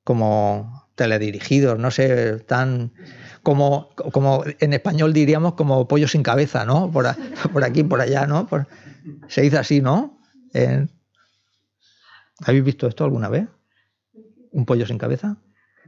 [0.03, 2.91] como teledirigidos, no sé, tan
[3.41, 6.91] como, como en español diríamos como pollo sin cabeza, ¿no?
[6.91, 7.05] Por,
[7.53, 8.47] por aquí, por allá, ¿no?
[9.29, 10.19] se dice así, ¿no?
[12.45, 13.47] ¿Habéis visto esto alguna vez?
[14.51, 15.37] ¿Un pollo sin cabeza?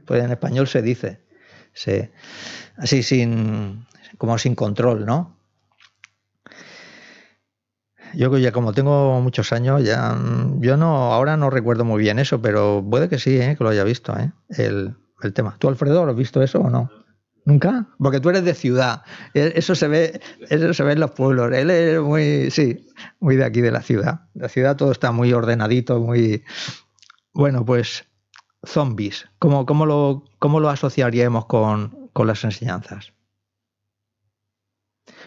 [0.06, 1.20] Pues en español se dice,
[1.74, 2.10] se,
[2.78, 3.86] así sin,
[4.16, 5.36] como sin control, ¿no?
[8.14, 10.16] Yo ya como tengo muchos años, ya
[10.58, 13.56] yo no, ahora no recuerdo muy bien eso, pero puede que sí, ¿eh?
[13.56, 14.32] que lo haya visto, ¿eh?
[14.50, 15.56] el, el tema.
[15.58, 16.90] ¿Tú, Alfredo, has visto eso o no?
[17.44, 17.86] ¿Nunca?
[17.98, 19.02] Porque tú eres de ciudad.
[19.34, 21.52] E, eso se ve, eso se ve en los pueblos.
[21.52, 24.28] Él es muy, sí, muy de aquí de la ciudad.
[24.34, 26.44] La ciudad todo está muy ordenadito, muy.
[27.32, 28.04] Bueno, pues
[28.64, 29.28] zombies.
[29.38, 33.12] ¿Cómo, cómo, lo, cómo lo, asociaríamos con, con, las enseñanzas?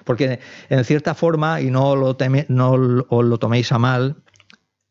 [0.06, 0.40] Porque
[0.70, 2.16] en cierta forma, y no lo,
[2.48, 2.72] no
[3.10, 4.24] os lo toméis a mal,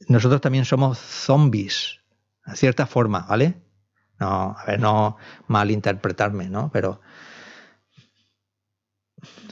[0.08, 2.00] nosotros también somos zombies,
[2.46, 3.63] en cierta forma, ¿vale?
[4.20, 5.16] No, a ver, no
[5.48, 6.70] malinterpretarme, ¿no?
[6.72, 7.00] Pero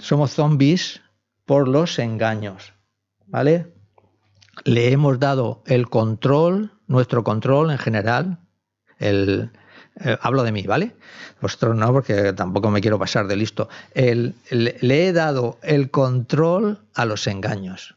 [0.00, 1.00] somos zombies
[1.44, 2.72] por los engaños,
[3.26, 3.74] ¿vale?
[4.64, 8.38] Le hemos dado el control, nuestro control en general,
[8.98, 9.50] el,
[10.00, 10.96] eh, hablo de mí, ¿vale?
[11.40, 13.68] Vosotros no, porque tampoco me quiero pasar de listo.
[13.94, 17.96] le, he dado el control a los engaños,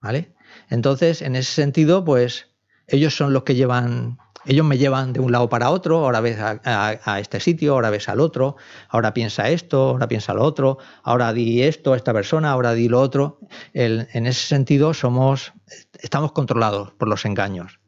[0.00, 0.32] ¿vale?
[0.68, 2.48] Entonces, en ese sentido, pues
[2.86, 6.38] ellos son los que llevan ellos me llevan de un lado para otro, ahora ves
[6.40, 8.56] a, este sitio, ahora ves al otro,
[8.88, 12.88] ahora piensa esto, ahora piensa lo otro, ahora di esto a esta persona, ahora di
[12.88, 13.40] lo otro.
[13.72, 15.52] en ese sentido somos,
[16.00, 17.82] estamos controlados por los engaños.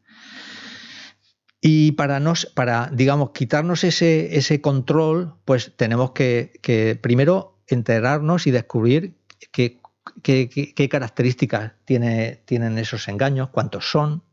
[1.66, 8.50] Y para, nos, para digamos, quitarnos ese, ese control, pues tenemos que, primero enterarnos y
[8.50, 9.16] descubrir
[9.50, 9.80] qué,
[10.22, 14.23] qué, características tiene, tienen esos engaños, cuántos son.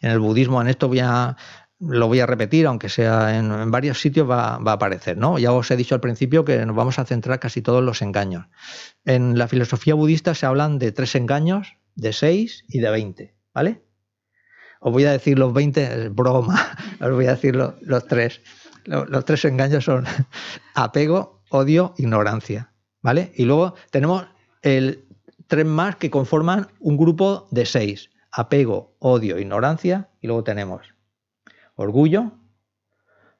[0.00, 1.36] En el budismo, en esto voy a,
[1.78, 5.16] lo voy a repetir, aunque sea en, varios sitios va, va, a aparecer.
[5.16, 5.38] ¿no?
[5.38, 8.46] Ya os he dicho al principio que nos vamos a centrar casi todos los engaños.
[9.04, 13.34] En la filosofía budista se hablan de tres engaños, de seis y de veinte.
[13.54, 13.82] ¿Vale?
[14.80, 18.40] Os voy a decir los 20, broma, os voy a decir los, tres.
[18.84, 20.04] Los, tres engaños son
[20.74, 22.72] apego, odio, ignorancia.
[23.02, 23.32] ¿Vale?
[23.34, 24.26] Y luego tenemos
[24.62, 25.06] el,
[25.46, 28.10] tres más que conforman un grupo de seis.
[28.38, 30.10] Apego, odio, ignorancia.
[30.20, 30.94] Y luego tenemos
[31.74, 32.32] orgullo,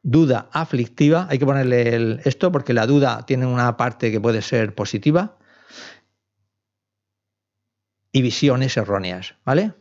[0.02, 1.26] duda aflictiva.
[1.28, 5.36] Hay que ponerle esto porque la duda tiene una parte que puede ser positiva.
[8.10, 9.34] Y visiones erróneas.
[9.44, 9.74] ¿Vale?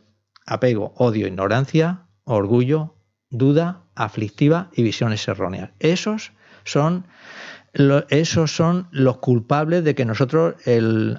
[0.46, 2.94] apego, odio, ignorancia, orgullo,
[3.28, 5.70] duda, aflictiva y visiones erróneas.
[5.80, 6.32] Esos
[6.64, 7.06] son,
[8.08, 10.54] esos son los culpables de que nosotros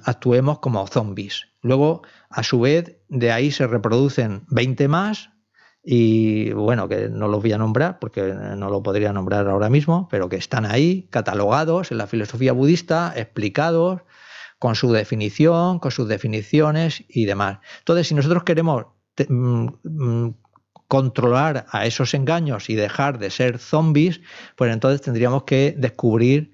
[0.04, 1.48] actuemos como zombies.
[1.62, 5.30] Luego, a su vez, de ahí se reproducen 20 más
[5.82, 10.08] y bueno, que no los voy a nombrar porque no lo podría nombrar ahora mismo,
[10.10, 14.02] pero que están ahí catalogados en la filosofía budista, explicados
[14.58, 17.58] con su definición, con sus definiciones y demás.
[17.78, 18.86] Entonces, si nosotros queremos
[19.28, 20.34] Mm, mm,
[20.88, 24.20] controlar a esos engaños y dejar de ser zombies,
[24.56, 26.50] pues entonces tendríamos que descubrir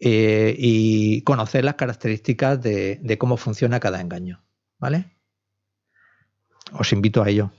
[0.00, 4.42] eh, y conocer las características de, cómo funciona cada engaño.
[4.78, 5.04] ¿Vale?
[6.72, 7.52] Os invito a ello.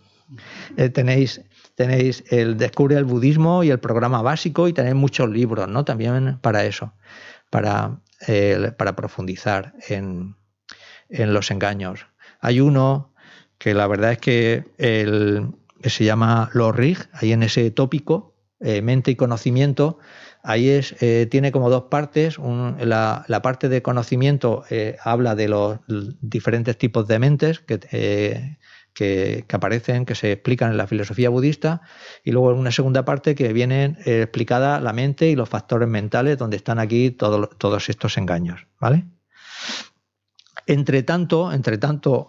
[0.75, 1.41] Eh, tenéis,
[1.75, 5.85] tenéis el Descubre el Budismo y el programa básico y tenéis muchos libros, ¿no?
[5.85, 6.93] También para eso,
[7.51, 8.01] para,
[8.77, 10.35] para profundizar en,
[11.09, 12.07] en los engaños.
[12.41, 13.13] Hay uno
[13.59, 15.51] que la verdad es que, el,
[15.89, 19.99] se llama LORIG, ahí en ese tópico, eh, mente y conocimiento,
[20.41, 22.37] ahí es, eh, tiene como dos partes.
[22.39, 25.79] la, parte de conocimiento eh, habla de los
[26.21, 28.57] diferentes tipos de mentes que,
[28.93, 31.81] que, aparecen, que se explican en la filosofía budista,
[32.23, 36.57] y luego una segunda parte que viene explicada la mente y los factores mentales, donde
[36.57, 38.67] están aquí todos estos engaños.
[38.79, 39.03] ¿Vale?
[40.67, 42.27] Entre tanto, entre tanto,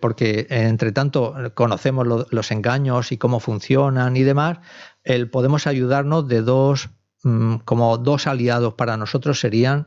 [0.00, 4.58] porque entre tanto conocemos los engaños y cómo funcionan y demás,
[5.04, 6.90] el, podemos ayudarnos de dos,
[7.22, 9.86] mm, como dos aliados para nosotros serían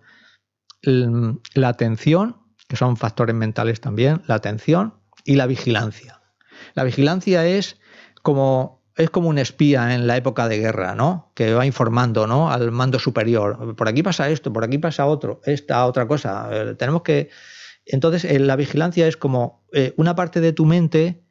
[0.82, 2.38] la atención,
[2.70, 4.94] que son factores mentales también, la atención
[5.26, 6.22] y la vigilancia.
[6.76, 7.78] La vigilancia es
[8.22, 11.32] como es como un espía en la época de guerra, ¿no?
[11.34, 12.52] Que va informando, ¿no?
[12.52, 13.74] Al mando superior.
[13.78, 16.50] Por aquí pasa esto, por aquí pasa otro, esta otra cosa.
[16.52, 17.30] Eh, tenemos que
[17.90, 21.24] entonces, eh, la vigilancia es como eh, una parte de tu mente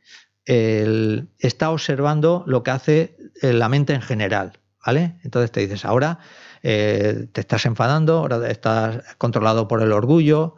[0.51, 4.55] está observando lo que hace eh, la mente en general,
[4.85, 5.19] ¿vale?
[5.23, 6.21] Entonces te dices, ahora
[6.63, 10.57] te estás enfadando, ahora estás controlado por el orgullo,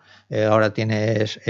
[0.48, 1.40] ahora tienes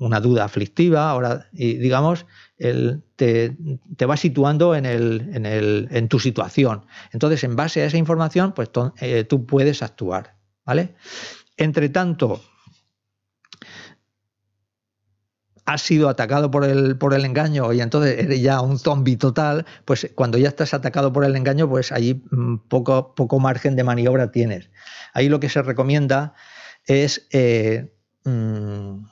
[0.00, 2.26] una duda aflictiva, ahora, y digamos,
[2.58, 3.56] te,
[4.04, 6.84] va situando en, en, tu situación.
[7.12, 10.34] Entonces, en base a esa información, pues tú puedes actuar,
[10.66, 10.96] ¿vale?
[11.56, 12.42] Entre tanto,
[15.68, 19.66] has sido atacado por el, por el engaño y entonces eres ya un zombie total,
[19.84, 23.84] pues cuando ya estás atacado por el engaño, pues allí mm, poco, poco margen de
[23.84, 24.70] maniobra tienes.
[25.12, 26.32] Ahí lo que se recomienda
[26.86, 27.94] es eh,
[28.24, 29.04] mm,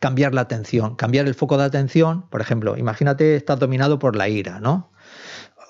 [0.00, 2.28] cambiar la atención, cambiar el foco de atención.
[2.28, 4.90] Por ejemplo, imagínate, estás dominado por la ira, ¿no?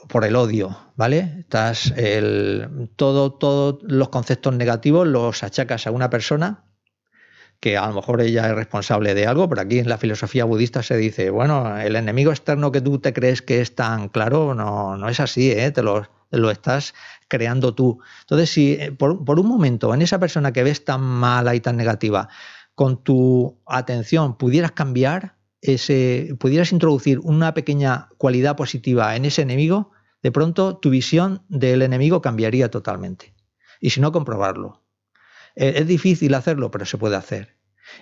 [0.09, 1.37] por el odio, ¿vale?
[1.39, 6.65] Estás el, todo, todos los conceptos negativos los achacas a una persona
[7.63, 10.83] que a lo mejor ella es responsable de algo, pero aquí en la filosofía budista
[10.83, 14.97] se dice, bueno, el enemigo externo que tú te crees que es tan claro, no,
[14.97, 15.71] no es así, ¿eh?
[15.71, 16.93] te, lo, lo estás
[17.29, 18.01] creando tú.
[18.23, 21.61] Entonces, si eh, por, por, un momento en esa persona que ves tan mala y
[21.61, 22.29] tan negativa,
[22.75, 29.93] con tu atención pudieras cambiar ese, pudieras introducir una pequeña cualidad positiva en ese enemigo,
[30.21, 33.35] de pronto tu visión del enemigo cambiaría totalmente.
[33.81, 34.82] Y si no, comprobarlo.
[35.57, 37.57] Eh, es difícil hacerlo, pero se puede hacer.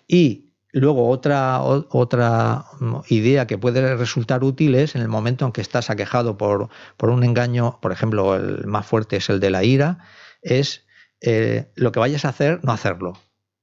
[0.06, 2.64] Y luego otra, otra
[3.08, 7.10] idea que puede resultar útil es en el momento en que estás aquejado por, por
[7.10, 9.98] un engaño, por ejemplo, el más fuerte es el de la ira,
[10.42, 10.86] es
[11.20, 13.18] eh, lo que vayas a hacer, no hacerlo.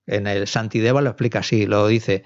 [0.05, 2.23] En el Santideva lo explica así, lo dice,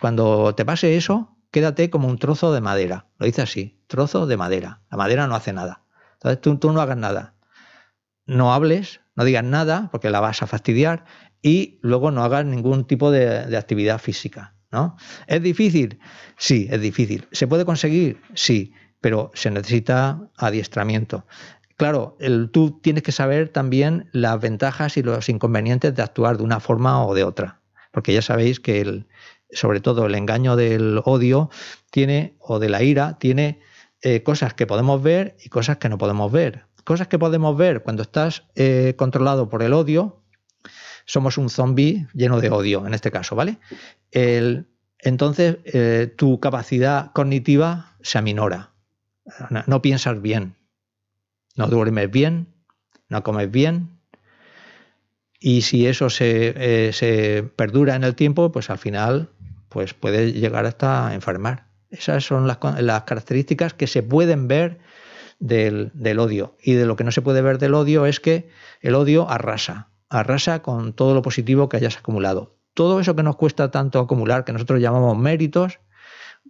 [0.00, 3.06] cuando te pase eso, quédate como un trozo de madera.
[3.18, 4.82] Lo dice así, trozo de madera.
[4.90, 5.84] La madera no hace nada.
[6.14, 7.34] Entonces tú no hagas nada.
[8.26, 11.04] No hables, no digas nada, porque la vas a fastidiar,
[11.42, 14.54] y luego no hagas ningún tipo de, actividad física.
[14.72, 14.96] ¿no?
[15.26, 15.98] ¿Es difícil?
[16.38, 17.28] Sí, es difícil.
[17.30, 18.22] ¿Se puede conseguir?
[18.32, 21.26] Sí, pero se necesita adiestramiento.
[21.76, 22.16] Claro,
[22.50, 27.04] tú tienes que saber también las ventajas y los inconvenientes de actuar de una forma
[27.04, 27.60] o de otra,
[27.92, 29.06] porque ya sabéis que el,
[29.52, 31.50] sobre todo el engaño del odio
[31.90, 33.60] tiene, o de la ira, tiene
[34.00, 36.64] eh, cosas que podemos ver y cosas que no podemos ver.
[36.84, 40.22] Cosas que podemos ver cuando estás eh, controlado por el odio,
[41.04, 43.58] somos un zombie lleno de odio, en este caso, ¿vale?
[45.02, 48.70] entonces, eh, tu capacidad cognitiva se aminora,
[49.66, 50.56] no piensas bien,
[51.56, 52.48] no duermes bien,
[53.10, 54.00] no comes bien.
[55.38, 59.30] Y si eso eh, se, perdura en el tiempo, pues al final
[59.68, 61.66] pues puede llegar hasta enfermar.
[61.90, 64.78] Esas son las, características que se pueden ver
[65.40, 66.56] del, odio.
[66.62, 68.48] Y de lo que no se puede ver del odio es que
[68.80, 72.54] el odio arrasa, arrasa con todo lo positivo que hayas acumulado.
[72.74, 75.80] Todo eso que nos cuesta tanto acumular, que nosotros llamamos méritos,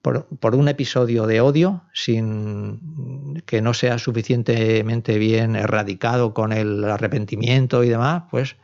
[0.03, 7.85] por, un episodio de odio sin que no sea suficientemente bien erradicado con el arrepentimiento
[7.85, 8.57] y demás, pues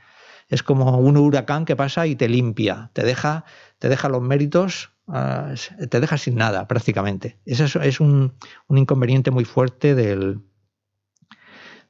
[0.49, 3.45] es como un huracán que pasa y te limpia, te deja,
[3.79, 5.55] te deja los méritos, ah,
[5.91, 7.39] te deja sin nada prácticamente.
[7.45, 8.35] Ese es, un,
[8.69, 10.41] inconveniente muy fuerte del,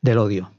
[0.00, 0.52] del odio.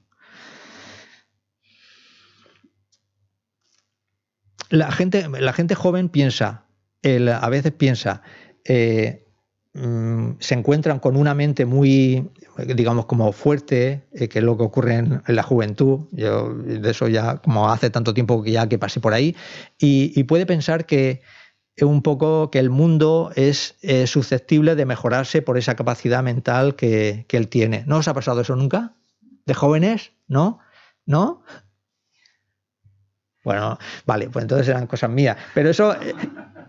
[4.70, 6.66] La gente, la gente joven piensa,
[7.04, 8.22] a veces piensa,
[8.66, 9.26] eh,
[9.74, 12.30] mm, se encuentran con una mente muy,
[12.66, 16.08] digamos, como fuerte, eh, que es lo que ocurre en, la juventud.
[16.12, 19.36] Yo de eso ya, como hace tanto tiempo que ya que pasé por ahí,
[19.80, 21.22] y, puede pensar que
[21.80, 27.38] un poco que el mundo es susceptible de mejorarse por esa capacidad mental que, que
[27.38, 27.84] él tiene.
[27.86, 28.96] ¿No os ha pasado eso nunca?
[29.46, 30.12] ¿De jóvenes?
[30.28, 30.60] ¿No?
[31.06, 31.44] ¿No?
[33.48, 35.38] Bueno, vale, pues entonces eran cosas mías.
[35.54, 35.96] Pero eso,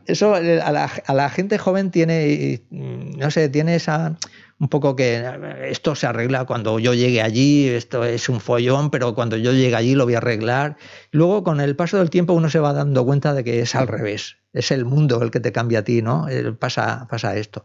[0.07, 4.17] eso eh, a la, a la, gente joven tiene, mm, no sé, tiene esa
[4.61, 5.25] un poco que
[5.69, 9.77] esto se arregla cuando yo llegue allí, esto es un follón, pero cuando yo llegue
[9.77, 10.77] allí lo voy a arreglar.
[11.13, 13.87] Luego, con el paso del tiempo, uno se va dando cuenta de que es al
[13.87, 14.37] revés.
[14.53, 16.29] Es el mundo el que te cambia a ti, ¿no?
[16.29, 17.65] Eh, pasa, pasa esto.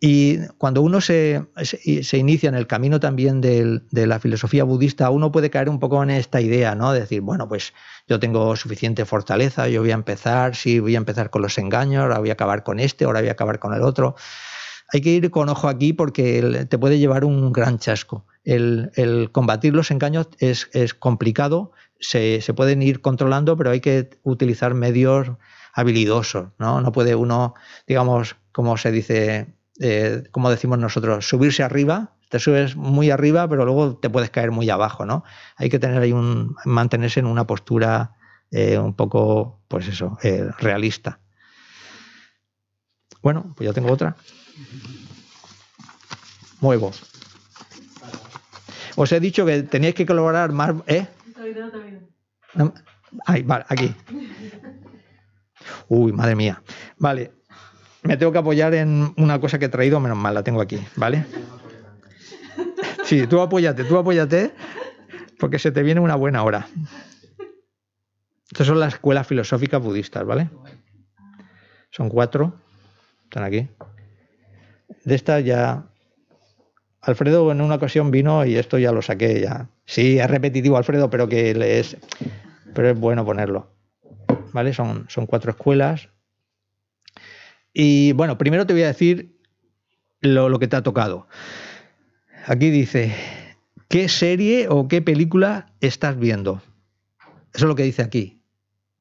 [0.00, 5.32] Y cuando uno se, se inicia en el camino también de la filosofía budista, uno
[5.32, 6.92] puede caer un poco en esta idea, ¿no?
[6.92, 7.74] De decir, bueno, pues
[8.08, 12.02] yo tengo suficiente fortaleza, yo voy a empezar, sí, voy a empezar con los engaños,
[12.02, 14.14] ahora voy a acabar con este, ahora voy a acabar con el otro
[14.92, 18.26] hay que ir con ojo aquí porque te puede llevar un gran chasco.
[18.44, 25.30] El, combatir los engaños es, complicado, se, pueden ir controlando, pero hay que utilizar medios
[25.72, 26.48] habilidosos.
[26.58, 27.54] No, no puede uno,
[27.86, 32.12] digamos, como se dice, eh, como decimos nosotros, subirse arriba.
[32.28, 35.24] Te subes muy arriba, pero luego te puedes caer muy abajo, ¿no?
[35.56, 38.16] Hay que tener ahí un, mantenerse en una postura
[38.50, 41.20] eh, un poco, pues eso, eh, realista.
[43.22, 44.16] Bueno, pues ya tengo otra.
[46.60, 46.92] Muevo.
[48.96, 50.74] Os he dicho que tenéis que colaborar más.
[50.86, 51.06] ¿Eh?
[53.26, 53.94] Ahí, vale, aquí.
[55.88, 56.62] Uy, madre mía.
[56.98, 57.32] Vale.
[58.02, 60.78] Me tengo que apoyar en una cosa que he traído, menos mal, la tengo aquí,
[60.96, 61.24] ¿vale?
[63.04, 64.54] Sí, tú apóyate, tú apóyate,
[65.38, 66.66] porque se te viene una buena hora.
[68.50, 70.50] Estas son las escuelas filosóficas budistas, ¿vale?
[71.90, 72.54] Son cuatro.
[73.24, 73.68] Están aquí
[75.04, 75.86] de esta ya.
[77.00, 79.68] Alfredo en una ocasión vino y esto ya lo saqué ya.
[79.84, 81.96] Sí, es repetitivo Alfredo, pero que es,
[82.74, 83.72] pero es bueno ponerlo.
[84.52, 84.72] ¿Vale?
[84.72, 86.10] Son, son cuatro escuelas.
[87.72, 89.36] Y bueno, primero te voy a decir
[90.20, 91.26] lo, lo que te ha tocado.
[92.46, 93.12] Aquí dice,
[93.88, 96.62] ¿qué serie o qué película estás viendo?
[97.54, 98.41] Eso es lo que dice aquí.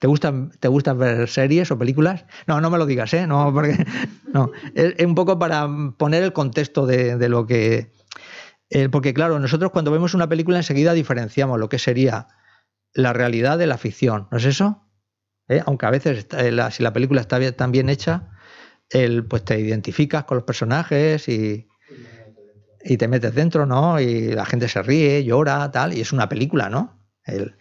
[0.01, 2.25] ¿Te gustan, ¿Te gustan ver series o películas?
[2.47, 3.27] No, no me lo digas, ¿eh?
[3.27, 3.85] No, porque,
[4.33, 4.51] no.
[4.73, 7.91] Es, un poco para poner el contexto de, lo que...
[8.91, 12.29] porque claro, nosotros cuando vemos una película enseguida diferenciamos lo que sería
[12.95, 14.87] la realidad de la ficción, ¿no es eso?
[15.47, 15.61] ¿Eh?
[15.67, 16.25] Aunque a veces,
[16.71, 18.31] si la película está tan bien hecha,
[18.89, 21.69] el, pues te identificas con los personajes y,
[22.83, 23.99] y te metes dentro, ¿no?
[23.99, 26.99] Y la gente se ríe, llora, tal, y es una película, ¿no?
[27.23, 27.55] El,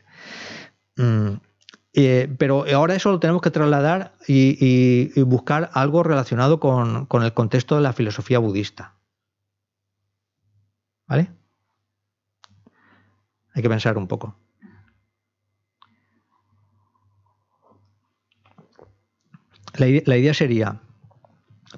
[0.97, 1.35] mm,
[1.93, 7.77] pero ahora eso lo tenemos que trasladar y, buscar algo relacionado con, con, el contexto
[7.77, 8.95] de la filosofía budista.
[11.07, 11.31] ¿Vale?
[13.55, 14.37] Hay que pensar un poco.
[19.75, 20.81] La, idea sería,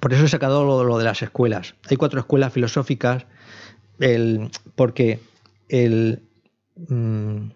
[0.00, 1.74] por eso he sacado lo, de las escuelas.
[1.88, 3.26] Hay cuatro escuelas filosóficas,
[4.74, 5.20] porque
[5.68, 6.22] el,
[6.88, 7.50] mm,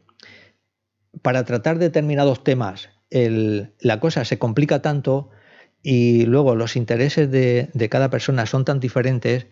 [1.23, 5.31] para tratar determinados temas la cosa se complica tanto
[5.83, 9.47] y luego los intereses de, cada persona son tan diferentes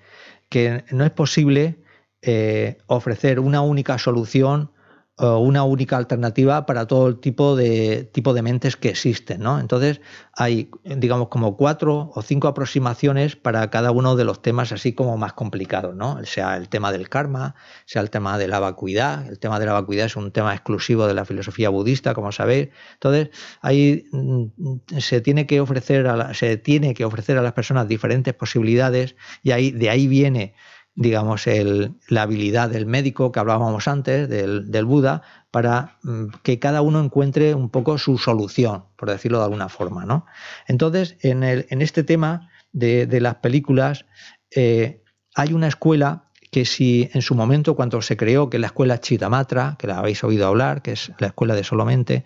[0.48, 1.76] que no es posible
[2.22, 4.72] eh, ofrecer una única solución
[5.16, 9.40] una única alternativa para todo el tipo de, tipo de mentes que existen.
[9.40, 9.60] ¿no?
[9.60, 10.00] Entonces
[10.32, 15.16] hay, digamos, como cuatro o cinco aproximaciones para cada uno de los temas así como
[15.16, 16.24] más complicados, ¿no?
[16.24, 17.54] sea el tema del karma,
[17.86, 19.28] sea el tema de la vacuidad.
[19.28, 22.70] El tema de la vacuidad es un tema exclusivo de la filosofía budista, como sabéis.
[22.94, 24.46] Entonces ahí mm,
[24.98, 29.52] se tiene que ofrecer a se tiene que ofrecer a las personas diferentes posibilidades y
[29.52, 30.54] ahí, de ahí viene
[30.96, 36.82] digamos, el, la habilidad del médico que hablábamos antes, del, Buda, para mm, que cada
[36.82, 40.04] uno encuentre un poco su solución, por decirlo de alguna forma.
[40.04, 40.26] ¿no?
[40.68, 44.06] Entonces, en, el, en este tema de, de las películas,
[44.54, 45.02] eh,
[45.34, 49.00] hay una escuela que si en su momento, cuando se creó, que es la escuela
[49.00, 52.24] Chitamatra, que la habéis oído hablar, que es la escuela de Solamente,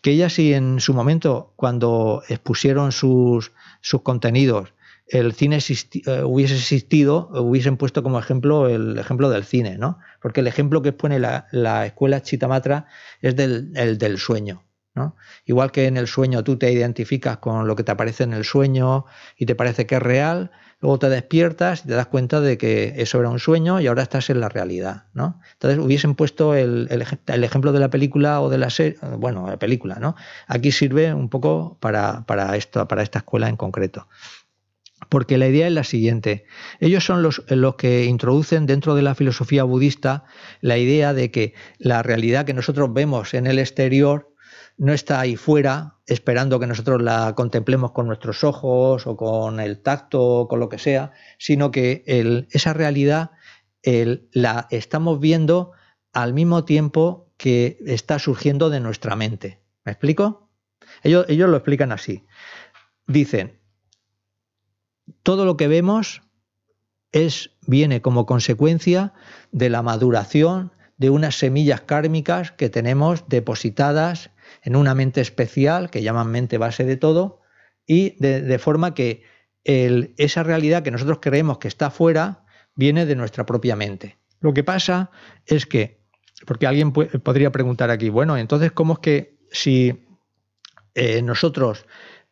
[0.00, 3.50] que ella si en su momento, cuando expusieron sus,
[3.80, 4.74] sus contenidos,
[5.06, 9.98] el cine eh, hubiese existido, hubiesen puesto como ejemplo el ejemplo del cine, ¿no?
[10.20, 12.86] Porque el ejemplo que pone la, escuela Chitamatra
[13.20, 14.64] es del, el del sueño.
[14.94, 15.16] ¿no?
[15.44, 18.44] Igual que en el sueño tú te identificas con lo que te aparece en el
[18.44, 22.56] sueño y te parece que es real, luego te despiertas y te das cuenta de
[22.58, 25.06] que eso era un sueño y ahora estás en la realidad.
[25.12, 25.40] ¿no?
[25.54, 26.88] Entonces hubiesen puesto el,
[27.26, 30.14] ejemplo de la película o de la serie, bueno, la película, ¿no?
[30.46, 34.06] Aquí sirve un poco para, para, esto, para esta escuela en concreto.
[35.08, 36.44] Porque la idea es la siguiente.
[36.80, 40.24] Ellos son los, los, que introducen dentro de la filosofía budista
[40.60, 44.34] la idea de que la realidad que nosotros vemos en el exterior
[44.76, 49.80] no está ahí fuera esperando que nosotros la contemplemos con nuestros ojos o con el
[49.82, 52.02] tacto o con lo que sea, sino que
[52.50, 53.30] esa realidad
[53.82, 55.72] la estamos viendo
[56.12, 59.60] al mismo tiempo que está surgiendo de nuestra mente.
[59.84, 60.50] ¿Me explico?
[61.02, 62.26] Ellos, ellos lo explican así.
[63.06, 63.60] Dicen,
[65.22, 66.22] todo lo que vemos
[67.12, 69.12] es, viene como consecuencia
[69.52, 74.30] de la maduración de unas semillas kármicas que tenemos depositadas
[74.62, 77.40] en una mente especial que llaman mente base de todo
[77.86, 79.22] y de, forma que
[79.64, 82.44] esa realidad que nosotros creemos que está fuera
[82.74, 84.18] viene de nuestra propia mente.
[84.40, 85.10] Lo que pasa
[85.46, 86.00] es que,
[86.46, 90.06] porque alguien podría preguntar aquí, bueno, entonces, ¿cómo es que si
[90.94, 91.86] eh, nosotros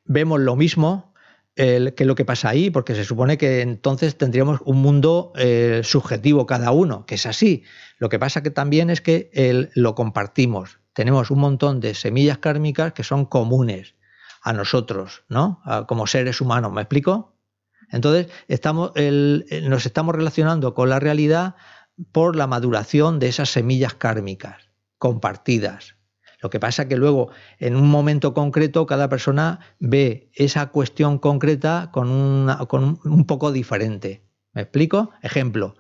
[0.05, 1.12] vemos lo mismo,
[1.57, 5.33] el, qué es lo que pasa ahí, porque se supone que entonces tendríamos un mundo
[5.37, 7.65] eh, subjetivo cada uno, que es así.
[7.99, 10.79] Lo que pasa que también es que el, lo compartimos.
[10.93, 13.95] Tenemos un montón de semillas kármicas que son comunes
[14.43, 15.63] a nosotros, ¿no?
[15.87, 17.37] como seres humanos, ¿me explico?
[17.91, 21.55] Entonces, estamos, nos estamos relacionando con la realidad
[22.11, 25.97] por la maduración de esas semillas kármicas compartidas.
[26.43, 31.19] Lo que pasa es que luego, en un momento concreto, cada persona ve esa cuestión
[31.19, 34.23] concreta con, un poco diferente.
[34.55, 35.13] ¿Me explico?
[35.23, 35.77] Ejemplo,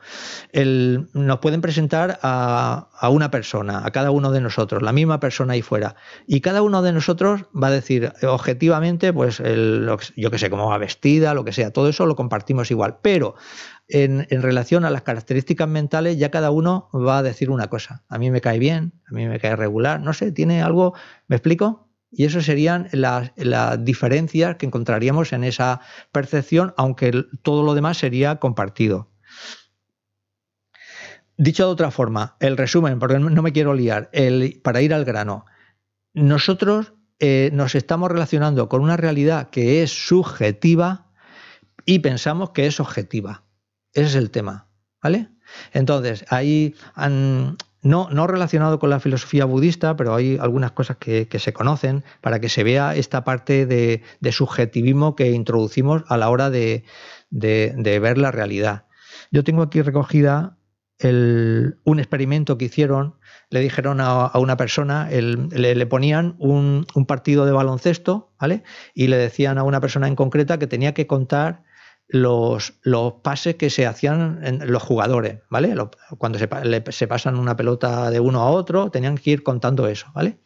[0.54, 5.60] nos pueden presentar a, una persona, a cada uno de nosotros, la misma persona ahí
[5.60, 5.94] fuera,
[6.26, 9.42] y cada uno de nosotros va a decir objetivamente, pues
[10.16, 13.34] yo que sé, cómo va vestida, lo que sea, todo eso lo compartimos igual, pero
[13.88, 18.04] en, relación a las características mentales ya cada uno va a decir una cosa.
[18.08, 20.94] A mí me cae bien, a mí me cae regular, no sé, tiene algo,
[21.28, 21.88] ¿me explico?
[22.10, 23.32] Y eso serían las,
[23.84, 25.80] diferencias que encontraríamos en esa
[26.12, 29.10] percepción, aunque todo lo demás sería compartido.
[31.38, 34.10] Dicho de otra forma, el resumen, porque no me quiero liar,
[34.62, 35.46] para ir al grano,
[36.12, 41.06] nosotros eh, nos estamos relacionando con una realidad que es subjetiva
[41.86, 43.41] y pensamos que es objetiva.
[43.92, 44.68] Ese es el tema,
[45.02, 45.28] ¿vale?
[45.72, 46.74] Entonces, ahí
[47.82, 52.40] no, no relacionado con la filosofía budista, pero hay algunas cosas que, se conocen para
[52.40, 56.84] que se vea esta parte de, subjetivismo que introducimos a la hora de,
[57.30, 58.86] ver la realidad.
[59.30, 60.56] Yo tengo aquí recogida
[61.04, 63.16] un experimento que hicieron,
[63.50, 68.62] le dijeron a, una persona, le, ponían un, partido de baloncesto, ¿vale?
[68.94, 71.64] Y le decían a una persona en concreta que tenía que contar
[72.12, 75.74] los, los pases que se hacían en los jugadores, ¿vale?
[76.18, 80.38] cuando se, pasan una pelota de uno a otro, tenían que ir contando eso, ¿vale?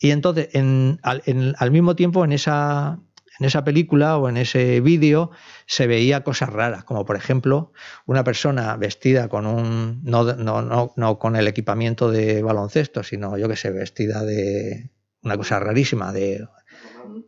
[0.00, 2.98] Y entonces, al mismo tiempo, en esa,
[3.38, 5.30] en esa película o en ese vídeo
[5.66, 7.72] se veía cosas raras, como por ejemplo
[8.04, 13.48] una persona vestida con un, no, no, no, con el equipamiento de baloncesto, sino yo
[13.48, 14.90] que sé, vestida de
[15.22, 16.46] una cosa rarísima, de,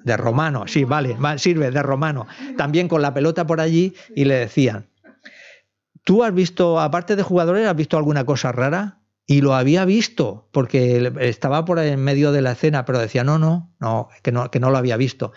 [0.09, 4.35] de romano, sí, vale, sirve, de romano, también con la pelota por allí y le
[4.35, 4.89] decían,
[6.03, 8.99] ¿tú has visto, aparte de jugadores, has visto alguna cosa rara?
[9.31, 13.39] y lo había visto porque estaba por en medio de la escena, pero decía, no,
[13.39, 15.33] no, no, que no, que no lo había visto.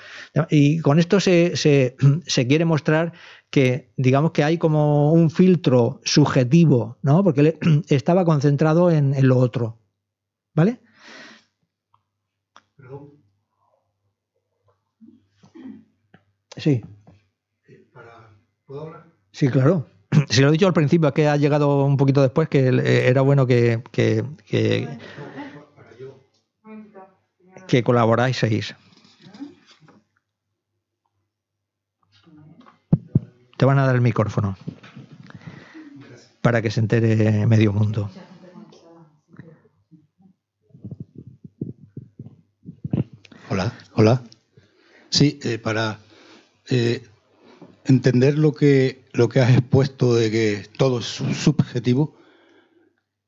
[0.50, 1.98] Y con esto se, se,
[2.48, 3.12] quiere mostrar
[3.50, 7.22] que, digamos que hay como un filtro subjetivo, ¿no?
[7.22, 9.78] Porque él estaba concentrado en, en lo otro.
[10.56, 10.80] ¿Vale?
[16.58, 16.84] Sí.
[18.66, 19.04] ¿Puedo hablar?
[19.32, 19.86] Sí, claro
[20.30, 23.08] si lo he dicho al principio, es que ha llegado un poquito después, que eh,
[23.08, 24.24] era bueno que, que,
[27.68, 28.42] que, colaboráis.
[33.58, 34.58] Te van a dar el micrófono
[36.42, 38.10] para que se entere medio mundo.
[43.50, 44.22] Hola, hola.
[45.10, 46.00] Sí, eh, para
[46.70, 47.04] eh,
[47.86, 52.16] entender lo que, lo que has expuesto de que todo es subjetivo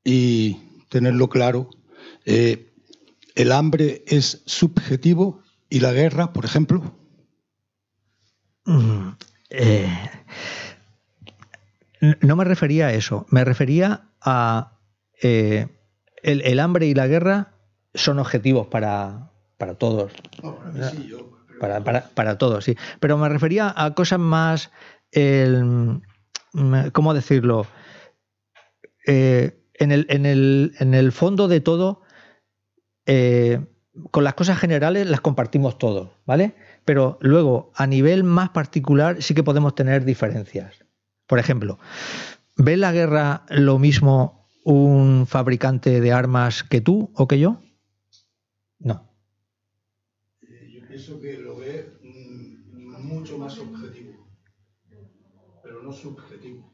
[0.03, 0.59] y
[0.89, 1.69] tenerlo claro.
[2.25, 2.69] Eh,
[3.35, 6.95] ¿El hambre es subjetivo y la guerra, por ejemplo?
[8.65, 9.09] Mm,
[9.49, 9.87] eh,
[12.21, 14.77] no me refería a eso, me refería a
[15.21, 15.67] eh,
[16.21, 17.53] el, hambre y la guerra
[17.93, 20.11] son objetivos para, para todos.
[20.91, 22.75] sí, yo para, para, para todos, sí.
[22.99, 24.71] Pero me refería a cosas más,
[26.93, 27.67] ¿cómo decirlo?
[29.05, 29.91] Eh, en,
[30.93, 32.01] el, fondo de todo,
[33.05, 33.59] eh,
[34.11, 36.55] con las cosas generales las compartimos todos, ¿vale?
[36.85, 40.85] Pero luego, a nivel más particular, sí que podemos tener diferencias.
[41.27, 41.79] Por ejemplo,
[42.55, 47.61] ¿ve la guerra lo mismo un fabricante de armas que tú o que yo?
[48.79, 49.12] No.
[50.93, 51.55] Pienso que lo
[52.99, 54.27] mucho más objetivo,
[55.63, 56.71] pero no subjetivo.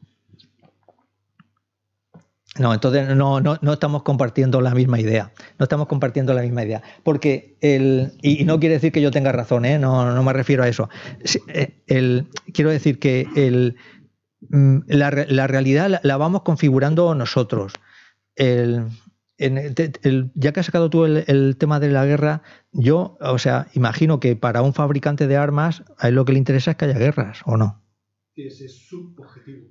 [2.58, 5.32] No, entonces no, no, no, estamos compartiendo la misma idea.
[5.58, 6.82] No estamos compartiendo la misma idea.
[7.02, 8.12] Porque el.
[8.20, 9.78] Y, no quiere decir que yo tenga razón, ¿eh?
[9.78, 10.90] no, no me refiero a eso.
[11.48, 13.76] Eh, el, quiero decir que el,
[14.50, 17.72] mm, la, la realidad la, vamos configurando nosotros.
[18.36, 18.84] El,
[20.34, 24.36] ya que has sacado tú el, tema de la guerra, yo, o sea, imagino que
[24.36, 27.40] para un fabricante de armas, a él lo que le interesa es que haya guerras,
[27.46, 27.82] ¿o no?
[28.36, 29.68] Ese es su objetivo.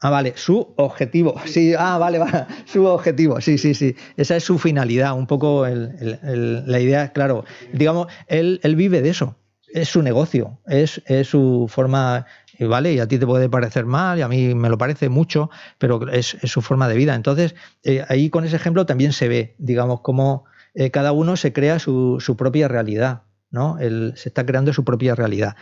[0.00, 1.34] Ah, vale, su objetivo.
[1.46, 3.40] Sí, ah, vale, vale, su objetivo.
[3.40, 3.96] Sí, sí, sí.
[4.16, 7.44] Esa es su finalidad, un poco la idea, claro.
[7.72, 9.36] Digamos, él, él vive de eso.
[9.72, 12.26] Es su negocio, es, es su forma
[12.60, 12.92] ¿vale?
[12.94, 16.08] Y a ti te puede parecer mal y a mí me lo parece mucho, pero
[16.08, 17.14] es, su forma de vida.
[17.14, 20.44] Entonces, eh, ahí con ese ejemplo también se ve, digamos, cómo
[20.74, 23.22] eh, cada uno se crea su, propia realidad.
[23.48, 23.78] ¿no?
[23.78, 25.56] se está creando su propia realidad.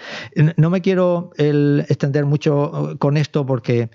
[0.56, 3.90] No me quiero extender mucho eh, con esto porque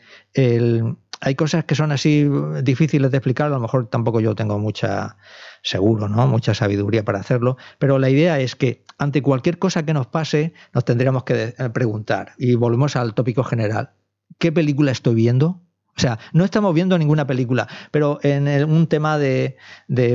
[1.22, 2.30] hay cosas que son así
[2.64, 5.18] difíciles de explicar, a lo mejor tampoco yo tengo mucha,
[5.62, 6.28] seguro, ¿no?
[6.28, 10.54] mucha sabiduría para hacerlo, pero la idea es que ante cualquier cosa que nos pase,
[10.74, 12.34] nos tendríamos que eh, preguntar.
[12.38, 13.92] Y volvemos al tópico general.
[14.38, 15.62] ¿Qué película estoy viendo?
[15.98, 19.58] O sea, no estamos viendo ninguna película, pero en un tema de,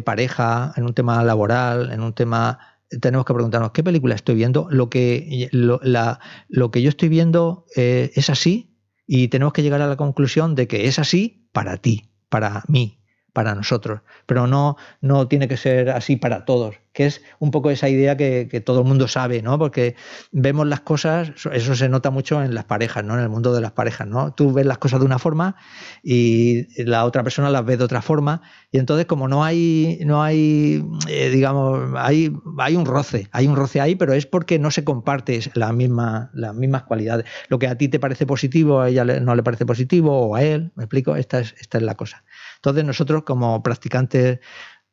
[0.05, 2.59] pareja, en un tema laboral, en un tema
[3.01, 5.81] tenemos que preguntarnos qué película estoy viendo, lo que, lo,
[6.49, 8.74] lo que yo estoy viendo eh, es así
[9.07, 12.99] y tenemos que llegar a la conclusión de que es así para ti, para mí,
[13.35, 17.71] para nosotros, pero no, no tiene que ser así para todos, que es un poco
[17.71, 19.59] esa idea que, todo el mundo sabe, ¿no?
[19.59, 19.97] Porque
[20.31, 23.15] vemos las cosas, eso se nota mucho en las parejas, ¿no?
[23.15, 24.33] En el mundo de las parejas, ¿no?
[24.33, 25.57] Tú ves las cosas de una forma
[26.05, 30.23] y la otra persona las ve de otra forma, y entonces como no hay, no
[30.23, 34.71] hay, eh, digamos, hay, hay un roce, hay un roce ahí, pero es porque no
[34.71, 37.27] se comparte la misma, las mismas cualidades.
[37.49, 40.43] Lo que a ti te parece positivo, a ella no le parece positivo, o a
[40.45, 41.17] él, ¿me explico?
[41.17, 42.23] Esta es, esta es la cosa.
[42.65, 44.41] Entonces nosotros como practicantes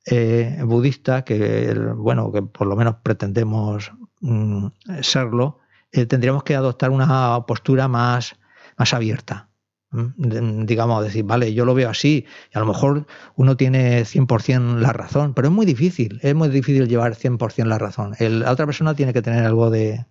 [0.06, 4.68] eh, budistas, que bueno, que por lo menos pretendemos mm,
[5.02, 5.60] serlo,
[5.94, 8.36] eh, tendríamos que adoptar una postura más,
[8.78, 9.48] más abierta,
[9.92, 14.92] digamos, decir, vale, yo lo veo así, y a lo mejor uno tiene 100% la
[14.92, 18.16] razón, pero es muy difícil, es muy difícil llevar 100% la razón.
[18.20, 20.06] la otra persona tiene que tener algo de,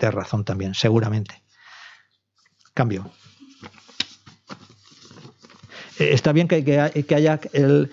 [0.00, 1.44] razón también, seguramente.
[2.74, 3.08] Cambio.
[5.98, 7.90] Eh, está bien que, que haya el,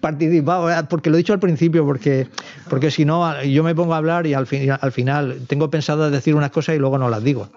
[0.00, 2.26] participado, porque lo he dicho al principio, porque,
[2.68, 6.10] porque si no, yo me pongo a hablar y al, fin, al final tengo pensado
[6.10, 7.48] decir unas cosas y luego no las digo.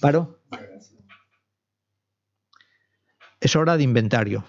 [0.00, 0.36] ¿Paro?
[3.40, 4.44] es hora de inventario.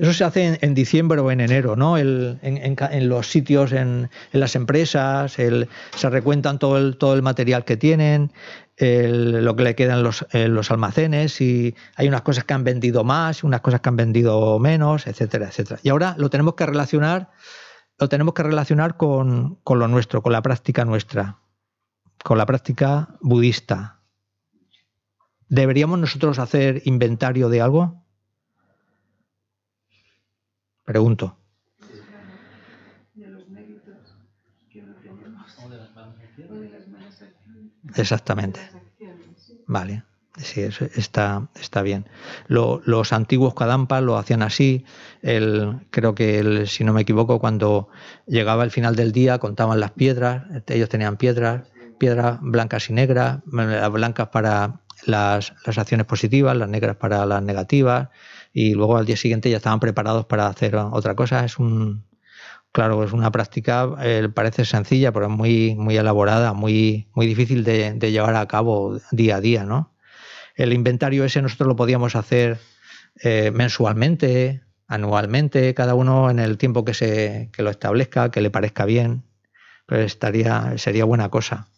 [0.00, 1.98] Eso se hace en, diciembre o en enero, ¿no?
[1.98, 8.32] en, los sitios, en, las empresas, se recuentan todo el, material que tienen,
[8.78, 13.04] lo que le queda en los, los, almacenes, y hay unas cosas que han vendido
[13.04, 15.80] más, unas cosas que han vendido menos, etcétera, etcétera.
[15.82, 17.30] Y ahora lo tenemos que relacionar,
[17.98, 21.40] lo tenemos que relacionar con lo nuestro, con la práctica nuestra,
[22.24, 24.00] con la práctica budista,
[25.50, 28.04] ¿Deberíamos nosotros hacer inventario de algo?
[30.84, 31.36] Pregunto.
[37.96, 38.60] Exactamente.
[39.66, 40.04] Vale.
[40.36, 42.08] Sí, está, está bien.
[42.48, 44.84] los antiguos Kadampas lo hacían así.
[45.22, 47.88] El, creo que, el, si no me equivoco, cuando
[48.26, 50.44] llegaba el final del día contaban las piedras.
[50.68, 51.64] Ellos tenían piedras,
[51.98, 58.08] piedras blancas y negras, las blancas para las, acciones positivas, las negras para las negativas,
[58.52, 61.44] y luego al día siguiente ya estaban preparados para hacer otra cosa.
[61.44, 62.04] Es un,
[62.72, 67.64] claro, es una práctica, eh, parece sencilla, pero es muy, muy elaborada, muy, muy difícil
[67.64, 69.94] de, llevar a cabo día a día, ¿no?
[70.56, 72.58] El inventario ese nosotros lo podíamos hacer
[73.22, 78.50] eh, mensualmente, anualmente, cada uno en el tiempo que se que lo establezca, que le
[78.50, 79.24] parezca bien,
[79.86, 81.68] pues estaría, sería buena cosa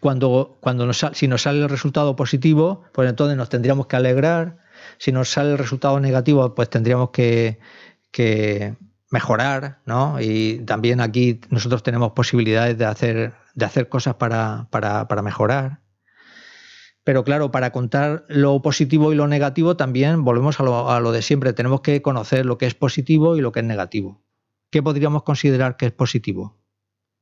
[0.00, 4.58] cuando, cuando nos, si nos sale el resultado positivo, pues entonces nos tendríamos que alegrar.
[4.98, 7.58] Si nos sale el resultado negativo, pues tendríamos que,
[9.10, 10.20] mejorar, ¿no?
[10.20, 14.68] Y también aquí nosotros tenemos posibilidades de hacer, de hacer cosas para,
[15.22, 15.80] mejorar.
[17.04, 21.12] Pero claro, para contar lo positivo y lo negativo también volvemos a lo, a lo,
[21.12, 21.52] de siempre.
[21.52, 24.22] Tenemos que conocer lo que es positivo y lo que es negativo.
[24.70, 26.58] ¿Qué podríamos considerar que es positivo?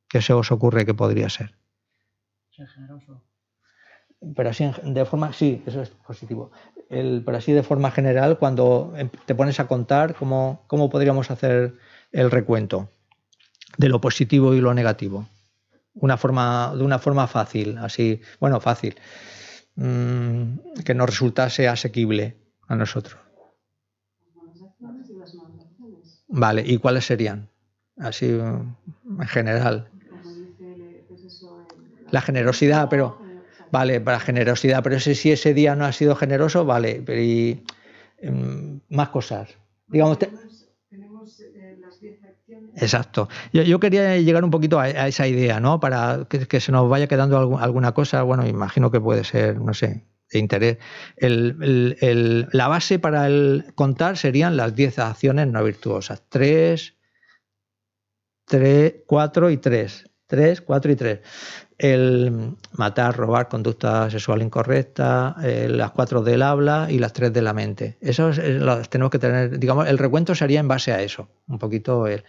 [0.09, 1.55] ¿Qué se os ocurre que podría ser?
[2.55, 3.22] ser generoso.
[4.35, 6.51] Pero así de forma, sí, eso es positivo.
[6.95, 11.31] El, pero así de forma general, cuando em, te pones a contar, ¿cómo, cómo podríamos
[11.31, 11.75] hacer
[12.13, 12.89] el recuento
[13.77, 15.27] de lo positivo y lo negativo?
[15.95, 18.95] Una forma, de una forma fácil, así, bueno, fácil,
[19.75, 22.37] mm, que nos resultase asequible
[22.69, 23.19] a nosotros.
[26.29, 27.49] Vale, ¿y cuáles serían?
[27.99, 29.89] Así, en general.
[32.11, 33.24] La generosidad, pero
[33.75, 37.64] vale, para generosidad, pero ese, si ese día no ha sido generoso, vale, pero y
[38.18, 39.49] em, más cosas.
[39.89, 40.16] Digamos,
[40.89, 41.99] tenemos eh, las
[42.77, 43.29] Exacto.
[43.53, 45.81] Yo, quería llegar un poquito a, esa idea, ¿no?
[45.81, 50.05] Para que, se nos vaya quedando alguna cosa, bueno, imagino que puede ser, no sé,
[50.31, 50.79] de interés.
[51.18, 56.22] la base para el contar serían las 10 acciones no virtuosas.
[56.29, 56.95] 3,
[58.47, 60.14] 3, 4 y 3.
[60.35, 61.20] 3, 4 y 3
[61.78, 67.43] el matar, robar, conducta sexual incorrecta, eh, las cuatro del habla y las tres de
[67.43, 67.99] la mente.
[68.01, 72.07] Eso las tenemos que tener, digamos, el recuento sería en base a eso, un poquito
[72.07, 72.24] el,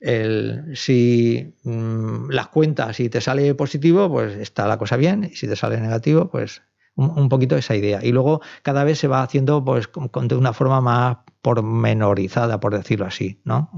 [0.00, 5.36] el si mm, las cuentas, si te sale positivo, pues está la cosa bien, y
[5.36, 6.62] si te sale negativo, pues
[6.96, 8.00] un, poquito esa idea.
[8.02, 9.88] Y luego cada vez se va haciendo pues
[10.22, 13.70] de una forma más pormenorizada, por decirlo así, ¿no?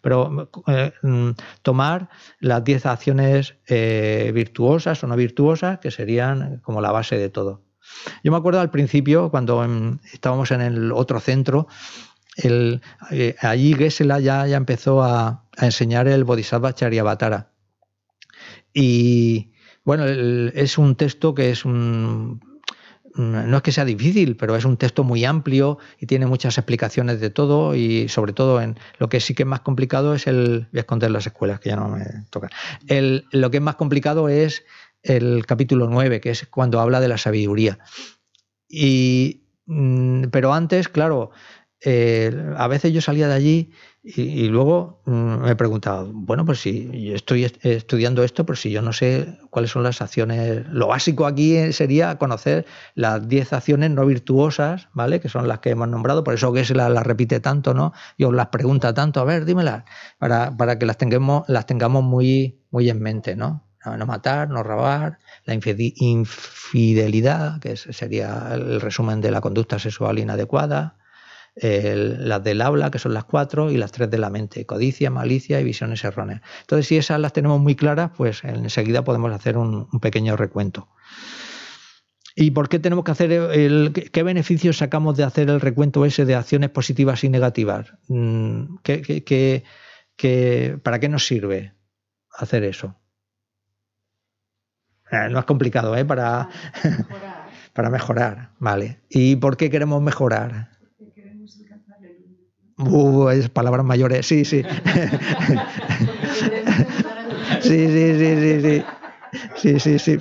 [0.00, 1.30] Pero eh, mm,
[1.62, 2.08] tomar
[2.40, 7.62] las 10 acciones eh, virtuosas o no virtuosas, que serían como la base de todo.
[8.22, 9.64] Yo me acuerdo al principio, cuando
[10.12, 11.68] estábamos en el otro centro,
[12.36, 17.52] el, eh, allí Gesela ya, ya empezó a, enseñar el Bodhisattva Charyavatara.
[18.72, 19.52] Y
[19.84, 22.40] bueno, es un texto que es un
[23.14, 27.20] no es que sea difícil, pero es un texto muy amplio y tiene muchas explicaciones
[27.20, 30.68] de todo y sobre todo en lo que sí que es más complicado es el,
[30.72, 32.50] voy a esconder las escuelas que ya no me tocan,
[32.86, 34.64] el, lo que es más complicado es
[35.02, 37.78] el capítulo 9, que es cuando habla de la sabiduría.
[38.68, 41.30] Y, mm, pero antes, claro,
[41.82, 47.04] eh, a veces yo salía de allí y, luego mm, me preguntaba, bueno, pues si
[47.04, 51.26] yo estoy estudiando esto, pero si yo no sé cuáles son las acciones, lo básico
[51.26, 55.20] aquí sería conocer las 10 acciones no virtuosas, ¿vale?
[55.20, 57.92] Que son las que hemos nombrado, por eso que se las la repite tanto, ¿no?
[58.16, 59.84] Y os las pregunta tanto, a ver, dímelas,
[60.18, 63.66] para, para que las tengamos, las tengamos muy, muy en mente, ¿no?
[63.84, 70.96] no matar, no robar, la infidelidad, que sería el resumen de la conducta sexual inadecuada,
[71.62, 75.60] las del habla, que son las cuatro, y las tres de la mente, codicia, malicia
[75.60, 76.40] y visiones erróneas.
[76.62, 80.88] Entonces, si esas las tenemos muy claras, pues enseguida podemos hacer un, pequeño recuento.
[82.34, 86.24] ¿Y por qué tenemos que hacer el, qué beneficios sacamos de hacer el recuento ese
[86.24, 87.92] de acciones positivas y negativas?
[88.08, 88.76] Mm,
[90.82, 91.74] para qué nos sirve
[92.38, 92.96] hacer eso?
[95.10, 96.04] Eh, no es complicado, ¿eh?
[96.04, 96.48] Para
[96.84, 97.50] mejorar.
[97.72, 99.00] para mejorar, vale.
[99.08, 100.79] ¿Y por qué queremos mejorar?
[102.80, 104.62] Uh, es palabras mayores, sí, sí.
[107.60, 108.84] sí, sí, sí, sí, sí.
[109.56, 110.18] Sí, sí, sí.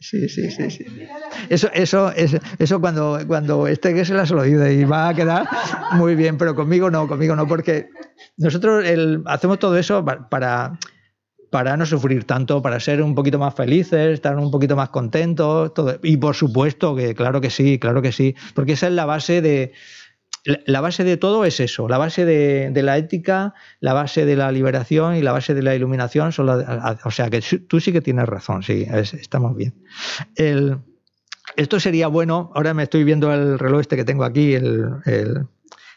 [0.00, 0.86] Sí, sí, sí, sí.
[1.48, 5.48] Eso, eso, eso, eso cuando, cuando este que se las oído y va a quedar
[5.92, 7.88] muy bien, pero conmigo no, conmigo no, porque
[8.36, 10.78] nosotros el, hacemos todo eso para,
[11.50, 15.74] para no sufrir tanto, para ser un poquito más felices, estar un poquito más contentos,
[15.74, 15.98] todo.
[16.04, 19.42] Y por supuesto que, claro que sí, claro que sí, porque esa es la base
[19.42, 19.72] de,
[20.44, 24.50] la base de todo es eso, la base de, la ética, la base de la
[24.52, 28.26] liberación y la base de la iluminación son o sea que tú sí que tienes
[28.26, 29.74] razón, sí, estamos bien.
[31.56, 35.46] esto sería bueno, ahora me estoy viendo el reloj este que tengo aquí, el,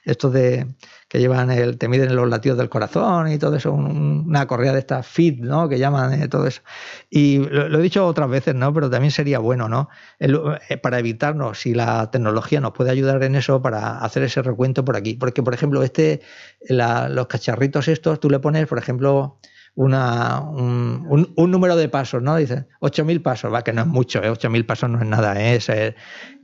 [0.04, 0.68] esto de
[1.08, 4.80] que llevan el, te miden los latidos del corazón y todo eso, una correa de
[4.80, 5.68] estas fit, ¿no?
[5.68, 6.62] Que llaman eh, todo eso.
[7.10, 8.74] Y lo, he dicho otras veces, ¿no?
[8.74, 9.90] Pero también sería bueno, ¿no?
[10.20, 14.86] Eh, para evitarnos, si la tecnología nos puede ayudar en eso, para hacer ese recuento
[14.86, 15.16] por aquí.
[15.16, 16.22] Porque, por ejemplo, este,
[16.70, 19.38] los cacharritos estos, tú le pones, por ejemplo,
[19.76, 22.36] una, un, un, número de pasos, ¿no?
[22.36, 24.30] Dice 8.000 pasos, va, que no es mucho, ¿eh?
[24.30, 25.56] 8.000 pasos no es nada, ¿eh?
[25.56, 25.72] es,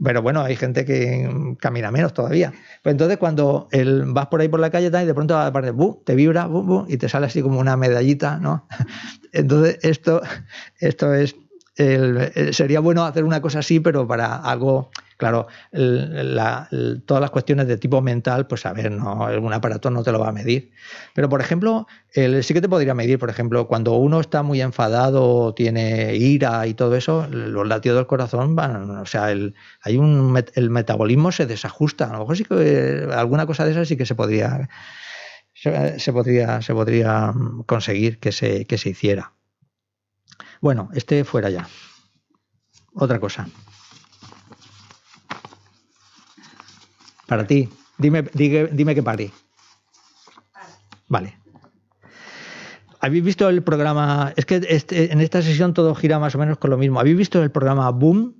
[0.01, 2.53] pero bueno, hay gente que camina menos todavía.
[2.83, 6.01] Pues entonces cuando el, vas por ahí por la calle y de pronto aparece, ¡bu!
[6.05, 6.85] te vibra, ¡bu!
[6.87, 8.67] y te sale así como una medallita, ¿no?
[9.33, 10.21] Entonces esto,
[10.79, 11.35] esto es,
[11.77, 17.77] el, sería bueno hacer una cosa así, pero para algo Claro, todas las cuestiones de
[17.77, 20.71] tipo mental, pues a ver, no, un aparato no te lo va a medir.
[21.15, 25.55] Pero, por ejemplo, sí que te podría medir, por ejemplo, cuando uno está muy enfadado,
[25.55, 30.39] tiene ira y todo eso, los latidos del corazón van, o sea, el, hay un,
[30.53, 32.05] el metabolismo se desajusta.
[32.09, 34.69] A lo mejor sí que alguna cosa de esas sí que se podría,
[35.55, 37.33] se, podría, se podría
[37.65, 39.36] conseguir que se, que se hiciera.
[40.61, 41.67] Bueno, este fuera ya.
[42.93, 43.47] Otra cosa.
[47.27, 47.69] Para ti.
[47.97, 49.31] Dime, dime, dime que pare.
[51.07, 51.37] Vale.
[52.99, 54.33] ¿Habéis visto el programa?
[54.35, 56.99] Es que este, en esta sesión todo gira más o menos con lo mismo.
[56.99, 58.35] ¿Habéis visto el programa Boom?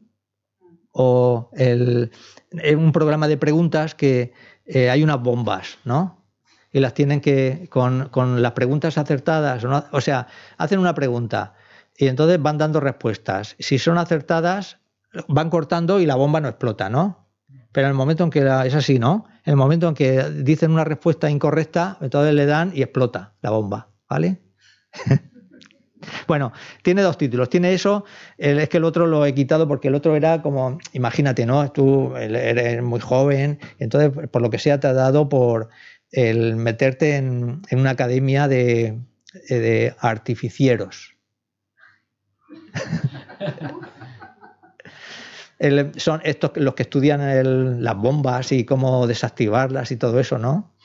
[0.92, 2.12] O el,
[2.52, 4.34] eh, un programa de preguntas que
[4.66, 6.26] eh, hay unas bombas, ¿no?
[6.72, 11.54] Y las tienen que, con las preguntas acertadas, o sea, hacen una pregunta
[11.98, 13.56] y entonces van dando respuestas.
[13.60, 14.80] Si son acertadas,
[15.28, 17.28] van cortando y la bomba no explota, ¿no?
[17.72, 19.26] Pero en el momento en que es así, ¿no?
[19.44, 23.50] En el momento en que dicen una respuesta incorrecta, entonces le dan y explota la
[23.50, 24.42] bomba, ¿vale?
[26.28, 27.50] bueno, tiene dos títulos.
[27.50, 28.06] Tiene eso,
[28.38, 31.72] es que el otro lo he quitado porque el otro era como, imagínate, ¿no?
[31.72, 35.70] Tú eres muy joven, entonces por lo que sea te ha dado por
[36.12, 39.00] el meterte en, una academia de,
[39.50, 41.17] de artificieros.
[45.98, 50.76] son estos los que estudian las bombas y cómo desactivarlas y todo eso, ¿no?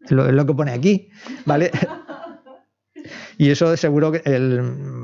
[0.00, 1.10] Es lo, que pone aquí,
[1.44, 1.70] ¿vale?
[3.40, 4.20] Y eso seguro que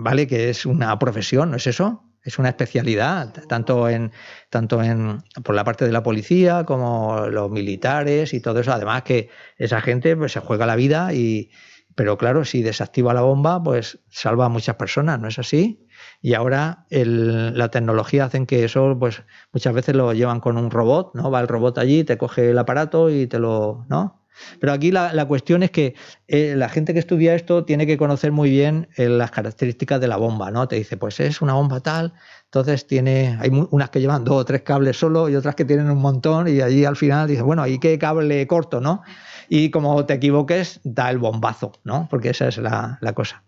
[0.03, 2.03] vale que es una profesión, ¿no es eso?
[2.25, 4.11] Es una especialidad, tanto en
[4.51, 8.73] tanto en por la parte de la policía como los militares y todo eso.
[8.73, 11.53] Además que esa gente pues, se juega la vida y
[11.95, 15.87] pero claro, si desactiva la bomba, pues salva a muchas personas, ¿no es así?
[16.21, 19.23] Y ahora la tecnología hacen que eso, pues
[19.53, 21.31] muchas veces lo llevan con un robot, ¿no?
[21.31, 24.25] Va el robot allí, te coge el aparato y te lo, ¿no?
[24.61, 25.95] Pero aquí la, cuestión es que
[26.27, 30.09] eh, la gente que estudia esto tiene que conocer muy bien eh, las características de
[30.09, 30.67] la bomba, ¿no?
[30.67, 32.15] Te dice, pues es una bomba tal,
[32.47, 35.91] entonces tiene, hay unas que llevan dos o tres cables solo y otras que tienen
[35.91, 39.03] un montón y allí al final dice, bueno, ¿y qué cable corto, no?
[39.49, 42.09] Y como te equivoques, da el bombazo, ¿no?
[42.11, 43.45] Porque esa es la cosa.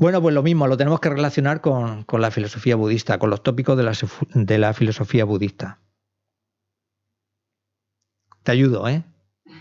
[0.00, 3.76] Bueno, pues lo mismo, lo tenemos que relacionar con, la filosofía budista, con los tópicos
[3.76, 3.92] de la,
[4.32, 5.78] de la filosofía budista.
[8.42, 9.04] Te ayudo, ¿eh?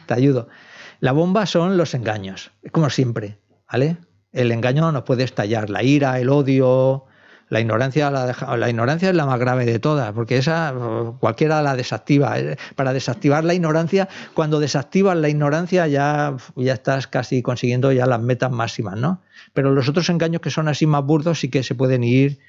[0.05, 0.47] Te ayudo.
[1.01, 3.37] La bomba son los engaños, como siempre,
[3.69, 3.97] ¿vale?
[4.31, 7.07] El engaño nos puede estallar, la ira, el odio,
[7.49, 10.73] La ignorancia, la, ignorancia es la más grave de todas, porque esa
[11.19, 12.39] cualquiera la desactiva.
[12.39, 18.05] Eh, para desactivar la ignorancia, cuando desactivas la ignorancia ya, ya estás casi consiguiendo ya
[18.05, 19.21] las metas máximas, ¿no?
[19.53, 22.39] Pero los otros engaños que son así más burdos sí que se pueden ir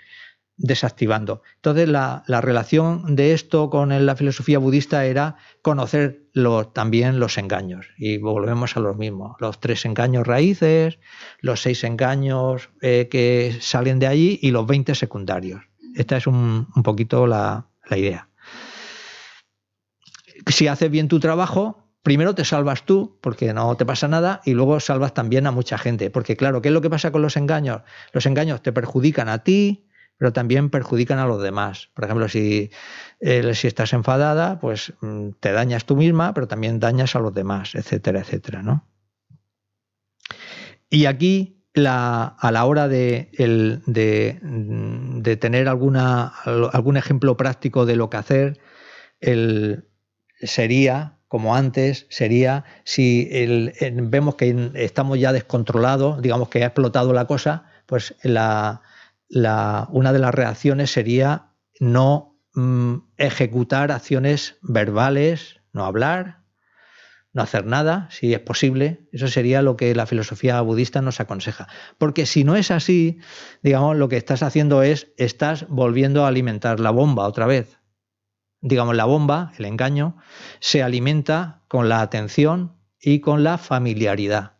[0.61, 1.43] desactivando.
[1.57, 6.27] Entonces, la, relación de esto con la filosofía budista era conocer
[6.73, 7.87] también los engaños.
[7.97, 9.37] Y volvemos a lo mismo.
[9.41, 10.99] Los tres engaños raíces,
[11.41, 15.62] los seis engaños eh, que salen de allí y los 20 secundarios.
[15.97, 18.28] Esta es un, poquito la, la idea.
[20.47, 24.53] Si haces bien tu trabajo, primero te salvas tú, porque no te pasa nada, y
[24.53, 26.11] luego salvas también a mucha gente.
[26.11, 27.82] Porque claro, ¿qué es lo que pasa con los engaños?
[28.12, 29.87] Los engaños te perjudican a ti,
[30.21, 31.89] pero también perjudican a los demás.
[31.95, 32.71] Por ejemplo, si,
[33.21, 38.21] estás enfadada, pues mm, te dañas tú misma, pero también dañas a los demás, etcétera,
[38.21, 38.63] etcétera.
[38.63, 38.87] ¿no?
[40.91, 43.31] Y aquí, a la hora de,
[43.87, 48.61] de, tener alguna, algún ejemplo práctico de lo que hacer,
[49.21, 49.89] el,
[50.43, 53.27] sería como antes, sería si
[54.03, 58.83] vemos que estamos ya descontrolados, digamos que ha explotado la cosa, pues la,
[59.31, 66.40] una de las reacciones sería no mm, ejecutar acciones verbales, no hablar,
[67.32, 69.09] no hacer nada, si es posible.
[69.12, 71.69] Eso sería lo que la filosofía budista nos aconseja.
[71.98, 73.19] Porque si no es así,
[73.62, 77.78] digamos, lo que estás haciendo es, estás volviendo a alimentar la bomba otra vez.
[78.61, 80.16] Digamos, la bomba, el engaño,
[80.59, 84.60] se alimenta con la atención y con la familiaridad.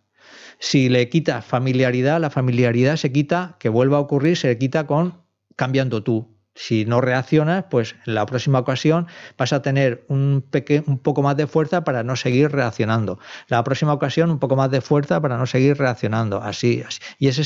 [0.61, 5.25] Si le quitas familiaridad, la familiaridad se quita, que vuelva a ocurrir, se quita con
[5.57, 6.40] cambiando tú.
[6.63, 9.07] Si no reaccionas, pues en la próxima ocasión
[9.39, 10.45] vas a tener un,
[10.87, 13.19] un poco más de fuerza para no seguir reaccionando.
[13.49, 16.43] La próxima ocasión un poco más de fuerza para no seguir reaccionando.
[16.43, 17.01] Así, así.
[17.19, 17.43] Y ese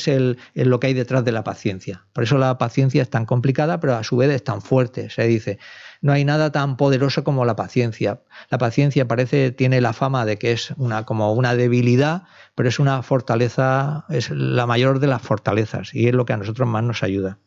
[0.54, 2.04] es lo que hay detrás de la paciencia.
[2.12, 5.08] Por eso la paciencia es tan complicada, pero a su vez es tan fuerte.
[5.10, 5.60] Se dice,
[6.00, 8.20] no hay nada tan poderoso como la paciencia.
[8.50, 12.24] La paciencia parece, tiene la fama de que es una, como una debilidad,
[12.56, 16.36] pero es una fortaleza, es la mayor de las fortalezas y es lo que a
[16.36, 17.38] nosotros más nos ayuda.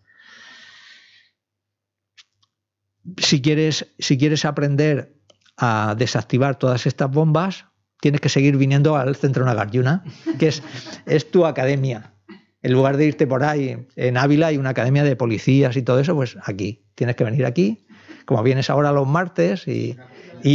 [3.17, 5.13] Si quieres, si quieres aprender
[5.57, 7.65] a desactivar todas estas bombas,
[8.01, 10.03] tienes que seguir viniendo al Centro Nagarjuna,
[10.38, 10.63] que es,
[11.05, 12.13] es tu academia.
[12.61, 15.99] En lugar de irte por ahí, en Ávila hay una academia de policías y todo
[15.99, 16.84] eso, pues aquí.
[16.95, 17.88] Tienes que venir aquí
[18.27, 19.97] como vienes ahora los martes y,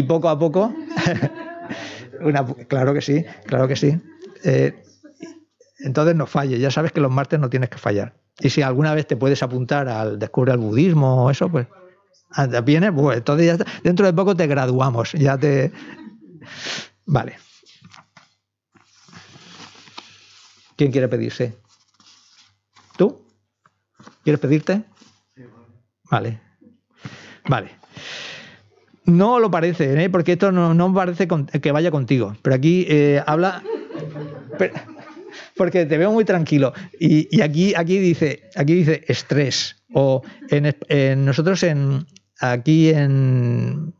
[0.02, 0.74] poco a poco,
[2.68, 3.98] claro que sí, claro que sí.
[4.44, 4.74] Eh,
[5.80, 8.14] entonces no falles, ya sabes que los martes no tienes que fallar.
[8.40, 11.66] Y si alguna vez te puedes apuntar al Descubre el Budismo o eso, pues
[12.34, 15.72] ah, vienes, pues entonces ya dentro de poco te graduamos, ya te...
[17.06, 17.36] Vale.
[20.76, 21.56] ¿Quién quiere pedirse?
[22.96, 23.24] ¿Tú?
[24.24, 24.82] ¿Quieres pedirte?
[26.10, 26.40] Vale.
[27.48, 27.70] Vale.
[29.04, 30.10] No lo parece, ¿eh?
[30.10, 32.36] porque esto no, no parece que vaya contigo.
[32.42, 33.62] Pero aquí eh, habla.
[35.56, 36.72] porque te veo muy tranquilo.
[36.98, 39.82] Y, aquí, aquí, dice, aquí dice estrés.
[39.92, 42.06] O en, nosotros en,
[42.42, 43.94] aquí en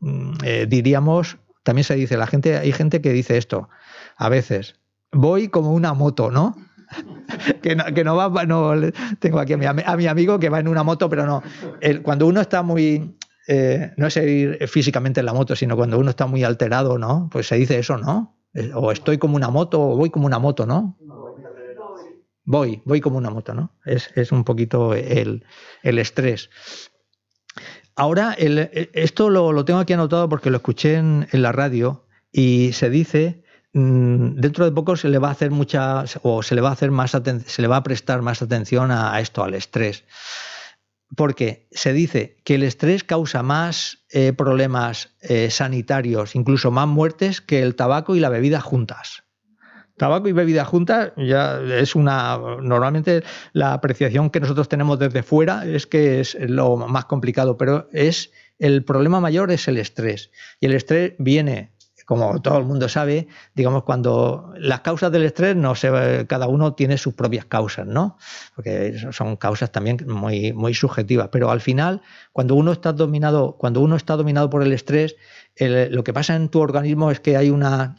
[0.44, 3.68] eh, diríamos, también se dice, la gente, hay gente que dice esto,
[4.16, 4.76] a veces,
[5.12, 6.56] voy como una moto, ¿no?
[7.62, 8.72] que no, que no va, no,
[9.18, 11.42] tengo aquí a mi, a mi, amigo que va en una moto, pero no.
[12.02, 13.16] cuando uno está muy,
[13.48, 17.28] eh, no es ir físicamente en la moto, sino cuando uno está muy alterado, ¿no?
[17.32, 18.36] Pues se dice eso, ¿no?
[18.54, 20.98] Eh, o estoy como una moto o voy como una moto, ¿no?
[22.44, 23.72] Voy, voy como una moto, ¿no?
[23.84, 25.44] Es, un poquito el,
[25.82, 26.50] estrés.
[27.94, 33.44] Ahora, esto lo, tengo aquí anotado porque lo escuché en, la radio y se dice,
[33.74, 36.72] mm, dentro de poco se le va a hacer mucha, o se le va a
[36.72, 40.04] hacer más se le va a prestar más atención a esto, al estrés
[41.16, 47.40] porque se dice que el estrés causa más eh, problemas eh, sanitarios, incluso más muertes,
[47.40, 49.24] que el tabaco y la bebida juntas.
[49.96, 52.38] Tabaco y bebida juntas ya es una.
[52.60, 57.88] Normalmente la apreciación que nosotros tenemos desde fuera es que es lo más complicado, pero
[57.92, 60.30] es el problema mayor es el estrés.
[60.60, 61.72] Y el estrés viene
[62.04, 66.74] como todo el mundo sabe, digamos, cuando las causas del estrés, no sé, cada uno
[66.74, 68.18] tiene sus propias causas, ¿no?
[68.54, 71.28] Porque son causas también muy, muy subjetivas.
[71.32, 72.02] Pero al final,
[72.32, 75.16] cuando uno está dominado, cuando uno está dominado por el estrés,
[75.58, 77.96] lo que pasa en tu organismo es que hay una,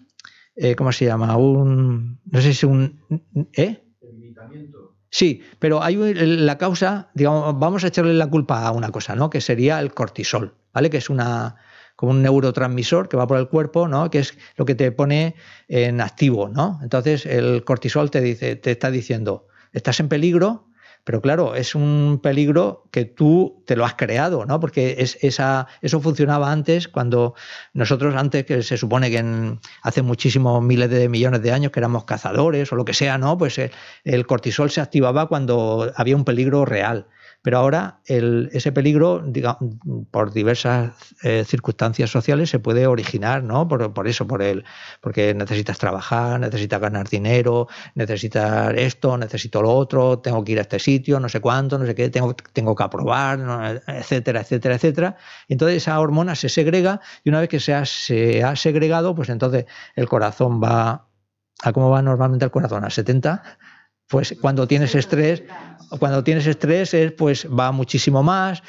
[0.56, 1.36] eh, ¿cómo se llama?
[1.38, 3.00] Un, no sé si un,
[3.54, 3.84] ¿eh?
[5.10, 9.30] Sí, pero hay la causa, digamos, vamos a echarle la culpa a una cosa, ¿no?
[9.30, 10.90] Que sería el cortisol, ¿vale?
[10.90, 11.56] Que es una,
[11.96, 14.10] como un neurotransmisor que va por el cuerpo, ¿no?
[14.10, 15.36] que es lo que te pone
[15.68, 16.50] en activo.
[16.50, 16.80] ¿no?
[16.82, 20.68] Entonces el cortisol te, dice, te está diciendo, estás en peligro,
[21.04, 24.60] Pero claro, es un peligro que tú te lo has creado, ¿no?
[24.60, 27.36] Porque es, esa, eso funcionaba antes cuando
[27.74, 32.06] nosotros antes, que se supone que hace muchísimos miles de millones de años que éramos
[32.06, 33.38] cazadores o lo que sea, ¿no?
[33.38, 33.60] Pues
[34.04, 37.08] el cortisol se activaba cuando había un peligro real.
[37.44, 39.76] Pero ahora ese peligro, digamos,
[40.12, 40.94] por diversas
[41.24, 43.68] eh, circunstancias sociales, se puede originar, ¿no?
[43.68, 44.64] Por, eso, por el,
[45.02, 50.62] porque necesitas trabajar, necesitas ganar dinero, necesitas esto, necesito lo otro, tengo que ir a
[50.62, 55.18] este sitio, no sé cuánto, no sé qué, tengo, tengo que aprobar, etcétera, etcétera, etcétera.
[55.50, 59.16] Y entonces esa hormona se segrega y una vez que se ha, se ha segregado,
[59.16, 59.66] pues entonces
[59.98, 61.08] el corazón va
[61.62, 63.44] a cómo va normalmente el corazón, a 70
[64.08, 65.44] pues cuando tienes estrés,
[66.00, 68.62] cuando tienes estrés pues va muchísimo más,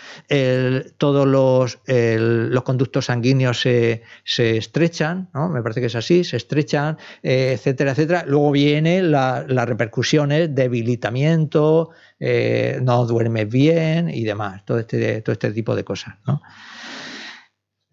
[0.96, 5.48] todos los, los, conductos sanguíneos se, estrechan, ¿no?
[5.48, 8.24] me parece que es así, se estrechan, eh, etcétera, etcétera.
[8.26, 15.50] Luego vienen las repercusiones, debilitamiento, eh, no duermes bien y demás, todo este, todo este
[15.52, 16.14] tipo de cosas.
[16.26, 16.40] ¿no?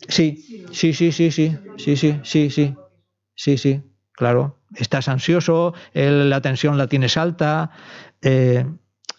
[0.07, 1.31] Sí, sí, sí, sí, sí,
[1.77, 2.75] sí, sí, sí, sí,
[3.35, 3.81] sí, sí,
[4.13, 7.71] claro estás ansioso, la tensión la tienes alta.
[8.21, 8.65] Eh,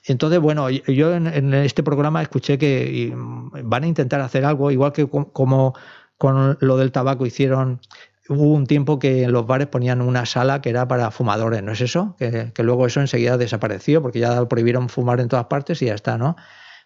[0.07, 5.09] entonces, bueno, yo en, este programa escuché que van a intentar hacer algo, igual que
[5.09, 5.75] como
[6.19, 7.81] con lo del tabaco hicieron,
[8.29, 11.73] hubo un tiempo que en los bares ponían una sala que era para fumadores, ¿no
[11.73, 12.17] es eso?
[12.19, 15.95] Que, que luego eso enseguida desapareció porque ya prohibieron fumar en todas partes y ya
[15.95, 16.37] está, ¿no?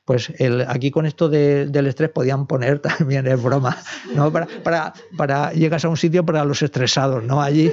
[0.06, 3.76] Pues el, aquí con esto del estrés podían poner también, es broma,
[4.14, 4.32] ¿no?
[4.32, 7.42] Para, para, para, llegas a un sitio para los estresados, ¿no?
[7.42, 7.72] Allí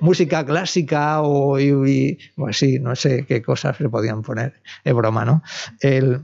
[0.00, 5.24] música clásica o y, pues sí, no sé qué cosas se podían poner, es broma,
[5.24, 5.42] ¿no?
[5.80, 6.22] El,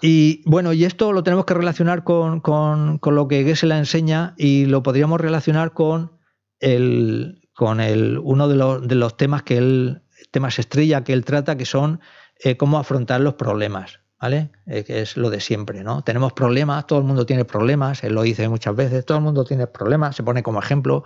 [0.00, 4.34] y bueno, y esto lo tenemos que relacionar con, con, con lo que la enseña
[4.38, 6.18] y lo podríamos relacionar con
[6.60, 11.26] el, con el, uno de los, de los temas que él, temas estrella que él
[11.26, 12.00] trata, que son
[12.40, 14.50] eh, cómo afrontar los problemas, ¿vale?
[14.66, 16.02] Eh, que es lo de siempre, ¿no?
[16.02, 19.44] Tenemos problemas, todo el mundo tiene problemas, él lo dice muchas veces, todo el mundo
[19.44, 21.04] tiene problemas, se pone como ejemplo,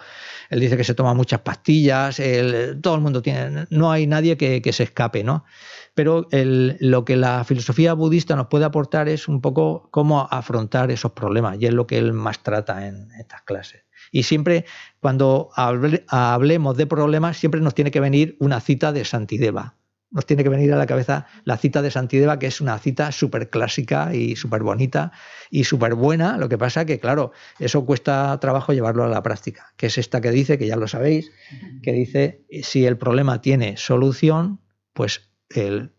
[0.51, 2.21] él dice que se toma muchas pastillas,
[2.81, 5.45] todo el mundo tiene, no hay nadie que, se escape, ¿no?
[5.95, 11.13] Pero lo que la filosofía budista nos puede aportar es un poco cómo afrontar esos
[11.13, 13.83] problemas, y es lo que él más trata en estas clases.
[14.11, 14.65] Y siempre,
[15.01, 19.78] cuando hablemos de problemas, siempre nos tiene que venir una cita de Santideva
[20.11, 23.13] nos tiene que venir a la cabeza la cita de Santideva, que es una cita
[23.13, 25.13] súper clásica y súper bonita
[25.51, 26.39] y súper buena.
[26.39, 30.21] Lo que pasa que, claro, eso cuesta trabajo llevarlo a la práctica, que es esta
[30.21, 31.31] que dice, que ya lo sabéis,
[31.83, 34.61] que dice, si el problema tiene solución,
[34.95, 35.93] pues él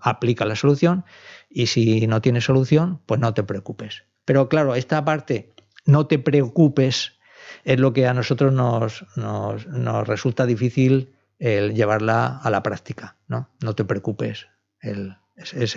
[0.00, 1.04] aplica la solución
[1.50, 4.04] y si no tiene solución, pues no te preocupes.
[4.24, 5.54] Pero claro, esta parte,
[5.84, 7.18] no te preocupes,
[7.64, 13.16] es lo que a nosotros nos, nos, nos resulta difícil el llevarla a la práctica.
[13.28, 14.46] No, no te preocupes,
[14.80, 15.76] es,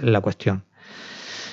[0.00, 0.64] la cuestión.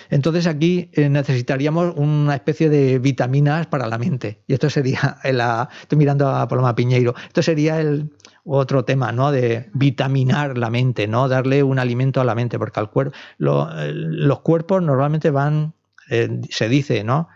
[0.09, 4.43] Entonces aquí eh, necesitaríamos una especie de vitaminas para la mente.
[4.47, 8.11] Y esto sería, estoy mirando a Paloma Piñeiro, esto sería el
[8.45, 9.31] otro tema, ¿no?
[9.31, 11.27] De vitaminar la mente, ¿no?
[11.27, 15.73] Darle un alimento a la mente, porque al cuerpo, los cuerpos normalmente van,
[16.09, 17.29] eh, se dice, ¿no?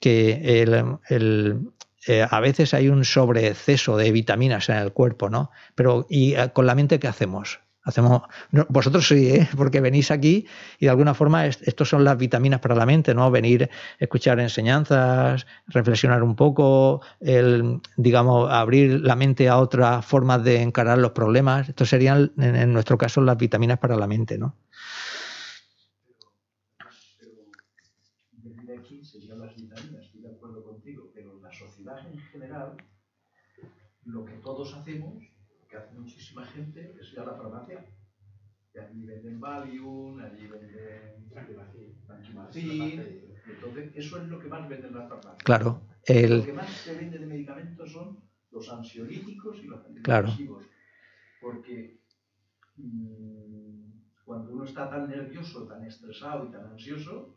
[0.00, 1.70] Que el,
[2.08, 5.50] eh, a veces hay un sobreexceso de vitaminas en el cuerpo, ¿no?
[5.74, 7.60] Pero ¿y eh, con la mente qué hacemos?
[7.82, 8.22] Hacemos,
[8.70, 9.48] vosotros sí, ¿eh?
[9.56, 10.46] porque venís aquí
[10.78, 13.30] y de alguna forma estos son las vitaminas para la mente, ¿no?
[13.30, 13.68] Venir,
[13.98, 20.96] escuchar enseñanzas, reflexionar un poco, el, digamos, abrir la mente a otras formas de encarar
[20.96, 21.68] los problemas.
[21.68, 24.56] Estos serían, en nuestro caso, las vitaminas para la mente, ¿no?
[34.08, 35.22] lo que todos hacemos,
[35.68, 37.86] que hace muchísima gente, es ir a la farmacia.
[38.74, 41.30] Y allí venden Valium, allí venden
[42.08, 43.36] Antimacin.
[43.46, 45.44] Entonces, eso es lo que más venden las farmacias.
[45.44, 45.80] Claro.
[46.04, 46.38] El...
[46.38, 48.18] Lo que más se vende de medicamentos son
[48.50, 50.64] los ansiolíticos y los antidepresivos.
[51.40, 52.00] Porque
[52.78, 53.92] mmm,
[54.24, 57.36] cuando uno está tan nervioso, tan estresado y tan ansioso,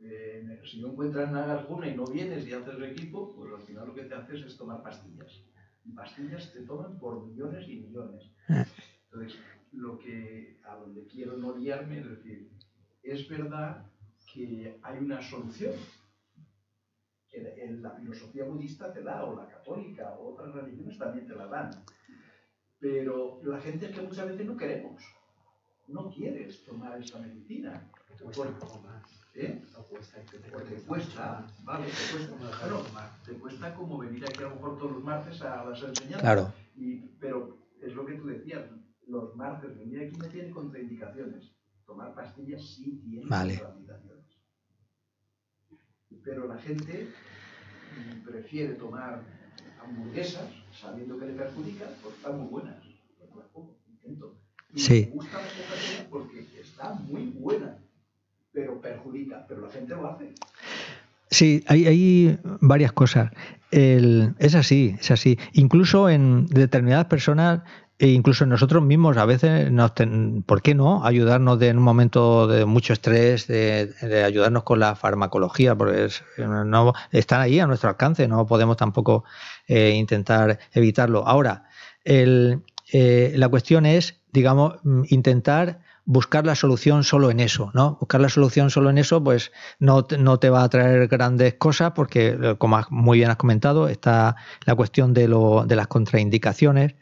[0.00, 3.62] eh, si no encuentras nada alguna y no vienes y haces el equipo, pues al
[3.62, 5.44] final lo que te haces es tomar pastillas
[5.92, 8.30] pastillas te toman por millones y millones.
[8.48, 8.64] Ah.
[9.04, 9.38] Entonces,
[9.72, 12.50] lo que a donde quiero no guiarme es decir,
[13.02, 13.86] es verdad
[14.32, 15.74] que hay una solución
[17.28, 21.46] que la filosofía budista te da, o la católica, o otras religiones también te la
[21.46, 21.70] dan.
[22.78, 25.02] Pero la gente es que muchas veces no queremos,
[25.88, 27.90] no quieres tomar esa medicina.
[29.36, 29.62] ¿Eh?
[30.52, 32.36] Porque cuesta, vale, te cuesta.
[32.36, 32.84] Bueno,
[33.24, 36.20] te cuesta como venir aquí a lo mejor todos los martes a las enseñanzas.
[36.20, 36.52] Claro.
[36.76, 38.64] Y, pero es lo que tú decías,
[39.08, 41.50] los marcos venir aquí no tiene contraindicaciones.
[41.84, 44.24] Tomar pastillas sí tiene contraindicaciones.
[46.22, 47.12] Pero la gente
[48.24, 49.20] prefiere tomar
[49.82, 52.76] hamburguesas sabiendo que le perjudica porque están muy buenas.
[53.88, 54.38] intento.
[54.72, 55.06] Y sí.
[55.08, 57.83] me gusta la coca porque está muy buena,
[58.54, 59.44] pero perjudica.
[59.48, 60.32] Pero la gente lo hace.
[61.30, 63.32] Sí, hay, varias cosas.
[63.70, 65.38] Es así, es así.
[65.52, 67.62] Incluso en determinadas personas
[67.98, 69.92] e incluso nosotros mismos a veces, nos
[70.46, 71.04] ¿por qué no?
[71.04, 76.08] Ayudarnos de, en un momento de mucho estrés, de, ayudarnos con la farmacología, porque
[76.38, 79.24] no, están ahí a nuestro alcance, no podemos tampoco
[79.68, 81.26] eh, intentar evitarlo.
[81.26, 81.68] Ahora,
[82.04, 82.62] el,
[82.92, 84.74] eh, la cuestión es, digamos,
[85.08, 87.96] intentar buscar la solución solo en eso, ¿no?
[88.00, 91.92] Buscar la solución solo en eso, pues no no te va a traer grandes cosas,
[91.94, 94.36] porque, eh, como muy bien has comentado, está
[94.66, 96.94] la cuestión de, lo, de las contraindicaciones.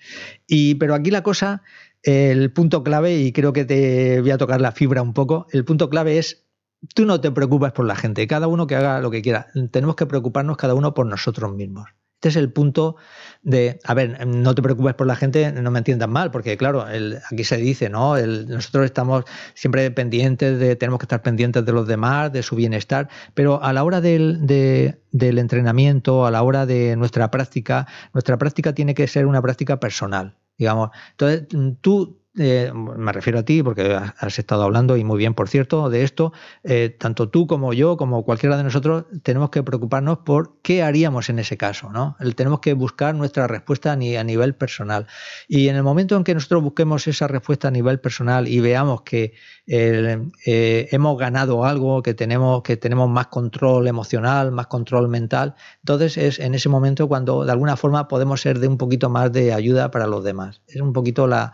[0.46, 1.62] Y, pero aquí la cosa,
[2.02, 5.64] el punto clave, y creo que te voy a tocar la fibra un poco, el
[5.64, 6.46] punto clave es
[6.94, 9.48] tú no te preocupes por la gente, cada uno que haga lo que quiera.
[9.70, 11.88] Tenemos que preocuparnos cada uno por nosotros mismos.
[12.22, 12.94] Este es el punto
[13.42, 16.86] de, a ver, no te preocupes por la gente, no me entiendas mal, porque claro,
[17.32, 18.16] aquí se dice, ¿no?
[18.16, 19.24] nosotros estamos
[19.54, 23.72] siempre pendientes de, tenemos que estar pendientes de los demás, de su bienestar, pero a
[23.72, 29.08] la hora del, del entrenamiento, a la hora de nuestra práctica, nuestra práctica tiene que
[29.08, 30.90] ser una práctica personal, digamos.
[31.10, 31.48] Entonces,
[31.80, 35.90] tú eh, me refiero a ti porque has estado hablando y muy bien, por cierto,
[35.90, 36.32] de esto,
[36.64, 41.28] eh, tanto tú como yo, como cualquiera de nosotros, tenemos que preocuparnos por qué haríamos
[41.28, 42.16] en ese caso, ¿no?
[42.34, 45.06] Tenemos que buscar nuestra respuesta a nivel personal.
[45.46, 49.02] Y en el momento en que nosotros busquemos esa respuesta a nivel personal y veamos
[49.02, 49.34] que
[49.66, 56.16] eh, hemos ganado algo, que tenemos, que tenemos más control emocional, más control mental, entonces
[56.16, 59.52] es en ese momento cuando de alguna forma podemos ser de un poquito más de
[59.52, 60.62] ayuda para los demás.
[60.66, 61.52] Es un poquito la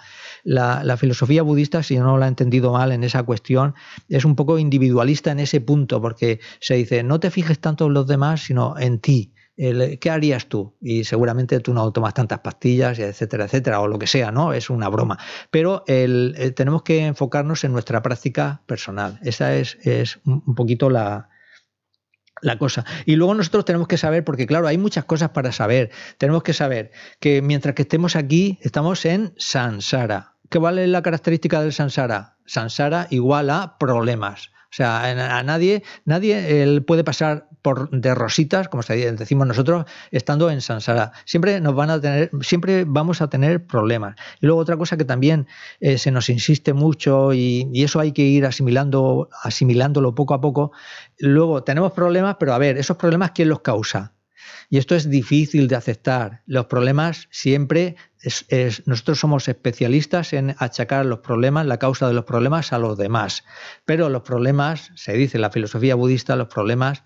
[0.48, 3.74] la, filosofía budista, si no la he entendido mal en esa cuestión,
[4.08, 7.94] es un poco individualista en ese punto, porque se dice, no te fijes tanto en
[7.94, 9.34] los demás, sino en ti.
[9.56, 10.76] ¿Qué harías tú?
[10.80, 14.52] Y seguramente tú no tomas tantas pastillas, etcétera, etcétera, o lo que sea, ¿no?
[14.52, 15.18] Es una broma.
[15.50, 19.18] Pero tenemos que enfocarnos en nuestra práctica personal.
[19.22, 21.28] Esa es, es un poquito la,
[22.40, 22.84] la cosa.
[23.04, 25.90] Y luego nosotros tenemos que saber, porque claro, hay muchas cosas para saber.
[26.18, 30.37] Tenemos que saber que mientras que estemos aquí, estamos en Sansara.
[30.48, 32.36] ¿Qué vale la característica del Sansara?
[32.46, 34.50] Sansara igual a problemas.
[34.70, 35.04] O sea,
[35.38, 41.12] a nadie, nadie él puede pasar por de rositas, como decimos nosotros, estando en Sansara.
[41.24, 44.16] Siempre nos van a tener, siempre vamos a tener problemas.
[44.40, 45.46] Y luego otra cosa que también
[45.80, 50.40] eh, se nos insiste mucho y, y, eso hay que ir asimilando, asimilándolo poco a
[50.40, 50.72] poco.
[51.18, 54.12] Luego tenemos problemas, pero a ver, esos problemas quién los causa.
[54.70, 56.42] Y esto es difícil de aceptar.
[56.46, 57.96] Los problemas siempre
[58.86, 63.44] nosotros somos especialistas en achacar los problemas, la causa de los problemas a los demás.
[63.84, 67.04] Pero los problemas, se dice en la filosofía budista, los problemas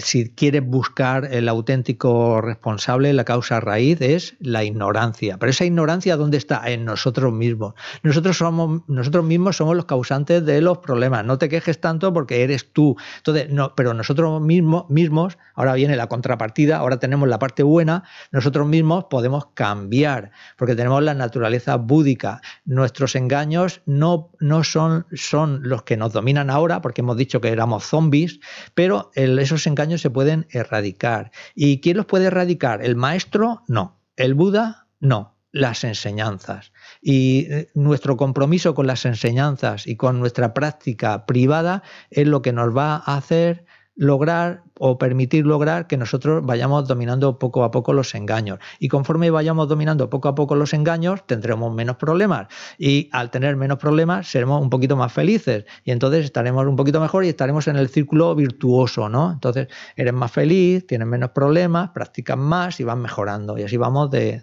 [0.00, 5.38] si quieres buscar el auténtico responsable, la causa raíz es la ignorancia.
[5.38, 6.62] Pero esa ignorancia, ¿dónde está?
[6.70, 7.74] En nosotros mismos.
[8.02, 11.24] Nosotros, somos, nosotros mismos somos los causantes de los problemas.
[11.24, 12.96] No te quejes tanto porque eres tú.
[13.18, 18.02] Entonces, no, pero nosotros mismos, mismos, ahora viene la contrapartida, ahora tenemos la parte buena,
[18.32, 22.40] nosotros mismos podemos cambiar, porque tenemos la naturaleza búdica.
[22.64, 27.48] Nuestros engaños no, no son, son los que nos dominan ahora, porque hemos dicho que
[27.48, 28.40] éramos zombies,
[28.74, 31.30] pero esos engaños engaños se pueden erradicar.
[31.54, 32.82] ¿Y quién los puede erradicar?
[32.82, 33.62] ¿El maestro?
[33.68, 34.00] No.
[34.16, 34.86] ¿El Buda?
[35.00, 35.36] No.
[35.52, 36.72] Las enseñanzas.
[37.02, 42.52] Y eh, nuestro compromiso con las enseñanzas y con nuestra práctica privada es lo que
[42.52, 43.66] nos va a hacer
[43.96, 48.58] lograr o permitir lograr que nosotros vayamos dominando poco a poco los engaños.
[48.78, 52.48] Y conforme vayamos dominando poco a poco los engaños, tendremos menos problemas.
[52.78, 55.64] Y al tener menos problemas, seremos un poquito más felices.
[55.82, 59.32] Y entonces estaremos un poquito mejor y estaremos en el círculo virtuoso, ¿no?
[59.32, 63.56] Entonces eres más feliz, tienes menos problemas, practicas más y vas mejorando.
[63.56, 64.42] Y así vamos de,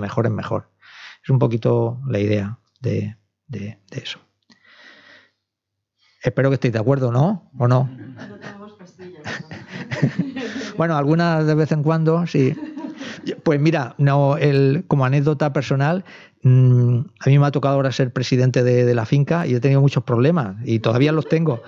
[0.00, 0.70] mejor en mejor.
[1.24, 3.16] Es un poquito la idea de,
[3.48, 4.20] de eso.
[6.22, 7.50] Espero que estéis de acuerdo, ¿no?
[7.58, 7.90] ¿O no?
[10.76, 12.54] bueno, algunas de vez en cuando, sí.
[13.44, 16.04] Pues mira, no, el, como anécdota personal,
[16.42, 19.80] mm, a mí me ha tocado ahora ser presidente de, la finca y he tenido
[19.80, 21.62] muchos problemas y todavía los tengo.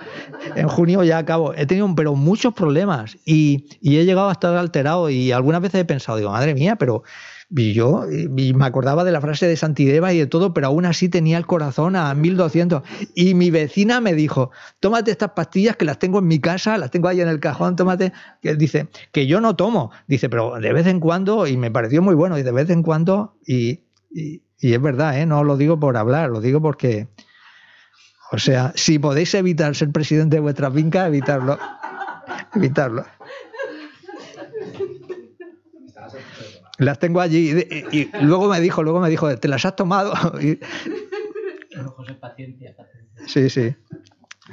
[0.55, 1.53] En junio ya acabo.
[1.53, 5.81] He tenido, pero muchos problemas y, y he llegado a estar alterado y algunas veces
[5.81, 7.03] he pensado, digo, madre mía, pero
[7.49, 11.09] y yo me acordaba de la frase de Santideva y de todo, pero aún así
[11.09, 12.81] tenía el corazón a 1200.
[13.13, 16.91] Y mi vecina me dijo, tómate estas pastillas que las tengo en mi casa, las
[16.91, 18.13] tengo ahí en el cajón, tómate.
[18.41, 19.91] Dice, que yo no tomo.
[20.07, 22.81] Dice, pero de vez en cuando, y me pareció muy bueno, y de vez en
[22.81, 25.25] cuando, y, Y es verdad, ¿eh?
[25.25, 27.09] no lo digo por hablar, lo digo porque,
[28.31, 31.59] o sea, si podéis evitar ser presidente de vuestra finca, evitarlo.
[32.55, 33.05] evitarlo.
[36.77, 37.51] Las tengo allí
[37.91, 40.13] y, luego me dijo, luego me dijo, ¿te las has tomado?
[42.19, 43.27] paciencia, paciencia.
[43.27, 43.75] Sí, sí.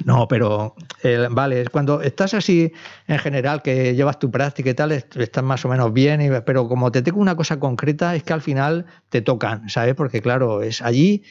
[0.05, 2.71] No, pero eh, vale, cuando estás así
[3.07, 6.91] en general, que llevas tu práctica y tal, estás más o menos bien, pero como
[6.91, 9.93] te tengo una cosa concreta, es que al final te tocan, ¿sabes?
[9.93, 11.23] Porque claro, es allí,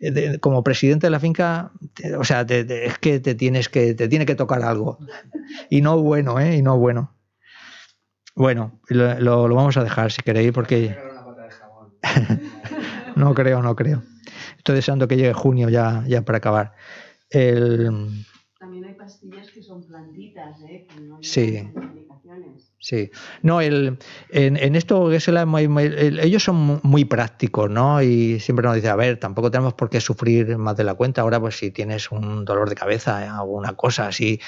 [0.00, 1.70] eh, como presidente de la finca,
[2.18, 4.98] o sea, es que te tienes que, te tiene que tocar algo.
[5.70, 6.56] Y no bueno, ¿eh?
[6.56, 7.14] Y no bueno.
[8.38, 10.98] Bueno, lo, lo vamos a dejar si queréis, porque...
[13.16, 14.04] no creo, no creo.
[14.56, 16.72] Estoy deseando que llegue junio ya, ya para acabar.
[17.30, 17.90] El...
[18.58, 20.84] También hay pastillas que son plantitas, ¿eh?
[20.88, 21.72] que no sí.
[22.80, 23.10] Sí,
[23.42, 23.98] no, el,
[24.30, 28.00] en, esto ellos son muy prácticos, ¿no?
[28.02, 31.22] Y siempre nos dicen, a ver, tampoco tenemos por qué sufrir más de la cuenta.
[31.22, 33.28] Ahora, pues si tienes un dolor de cabeza, ¿eh?
[33.28, 34.40] alguna cosa así,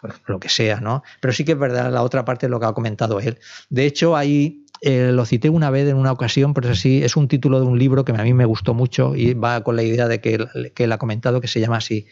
[0.00, 1.02] pues lo que sea, ¿no?
[1.20, 3.38] Pero sí que es verdad la otra parte de lo que ha comentado él.
[3.70, 7.16] De hecho, ahí eh, lo cité una vez en una ocasión, pero es así, es
[7.16, 9.82] un título de un libro que a mí me gustó mucho y va con la
[9.82, 12.06] idea de que, él, ha comentado que se llama así.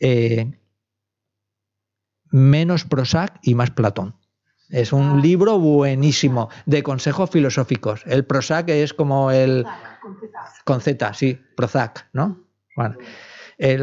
[0.00, 0.50] Eh,
[2.30, 4.19] menos Prozac y más Platón.
[4.70, 5.20] Es un ah.
[5.20, 8.02] libro buenísimo de consejos filosóficos.
[8.06, 9.66] El Prozac es como el...
[10.64, 12.44] Con Z, sí, Prozac, ¿no?
[12.76, 12.96] Bueno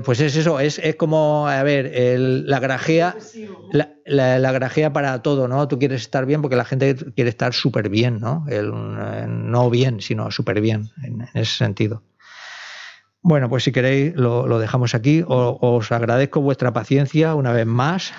[0.04, 3.16] pues es eso, es, como, a ver, la grajea,
[3.72, 5.68] la, la, grajea para todo, ¿no?
[5.68, 8.46] Tú quieres estar bien porque la gente quiere estar súper bien, ¿no?
[9.28, 12.02] no bien, sino súper bien, en, ese sentido.
[13.22, 15.23] Bueno, pues si queréis lo, dejamos aquí.
[15.27, 18.14] os agradezco vuestra paciencia una vez más.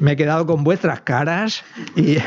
[0.00, 1.64] Me he quedado con vuestras caras
[1.96, 2.18] y,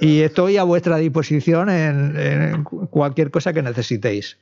[0.00, 4.38] y estoy a vuestra disposición en cualquier cosa que necesitéis.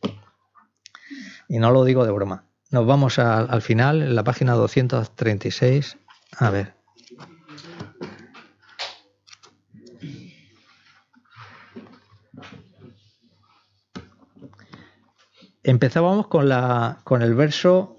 [1.49, 2.45] Y no lo digo de broma.
[2.71, 5.99] Nos vamos al final, en la página 236.
[6.39, 6.80] A ver.
[15.71, 17.97] Empezábamos con, la, con el verso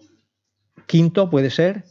[0.88, 1.85] quinto, puede ser,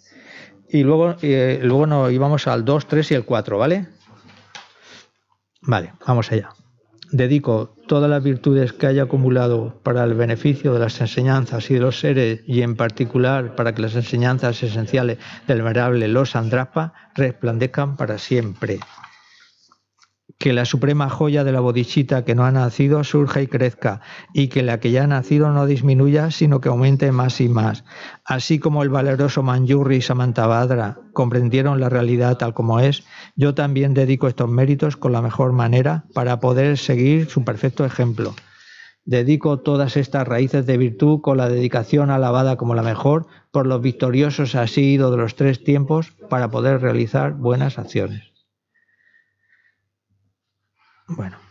[0.69, 3.89] y luego, eh, nos íbamos al 2, 3 y el 4, ¿vale?
[5.62, 6.51] Vale, vamos allá
[7.12, 11.81] dedico todas las virtudes que haya acumulado para el beneficio de las enseñanzas y de
[11.81, 17.97] los seres, y en particular para que las enseñanzas esenciales del venerable los Andrapa resplandezcan
[17.97, 18.78] para siempre
[20.41, 24.01] que la suprema joya de la bodichita que no ha nacido surja y crezca,
[24.33, 27.85] y que la que ya ha nacido no disminuya, sino que aumente más y más.
[28.25, 33.05] Así como el valeroso Manjurri y Samantabhadra comprendieron la realidad tal como es,
[33.37, 38.35] yo también dedico estos méritos con la mejor manera para poder seguir su perfecto ejemplo.
[39.05, 43.83] Dedico todas estas raíces de virtud con la dedicación alabada como la mejor por los
[43.83, 48.30] victoriosos asidos de los tres tiempos para poder realizar buenas acciones.
[51.16, 51.49] Bueno.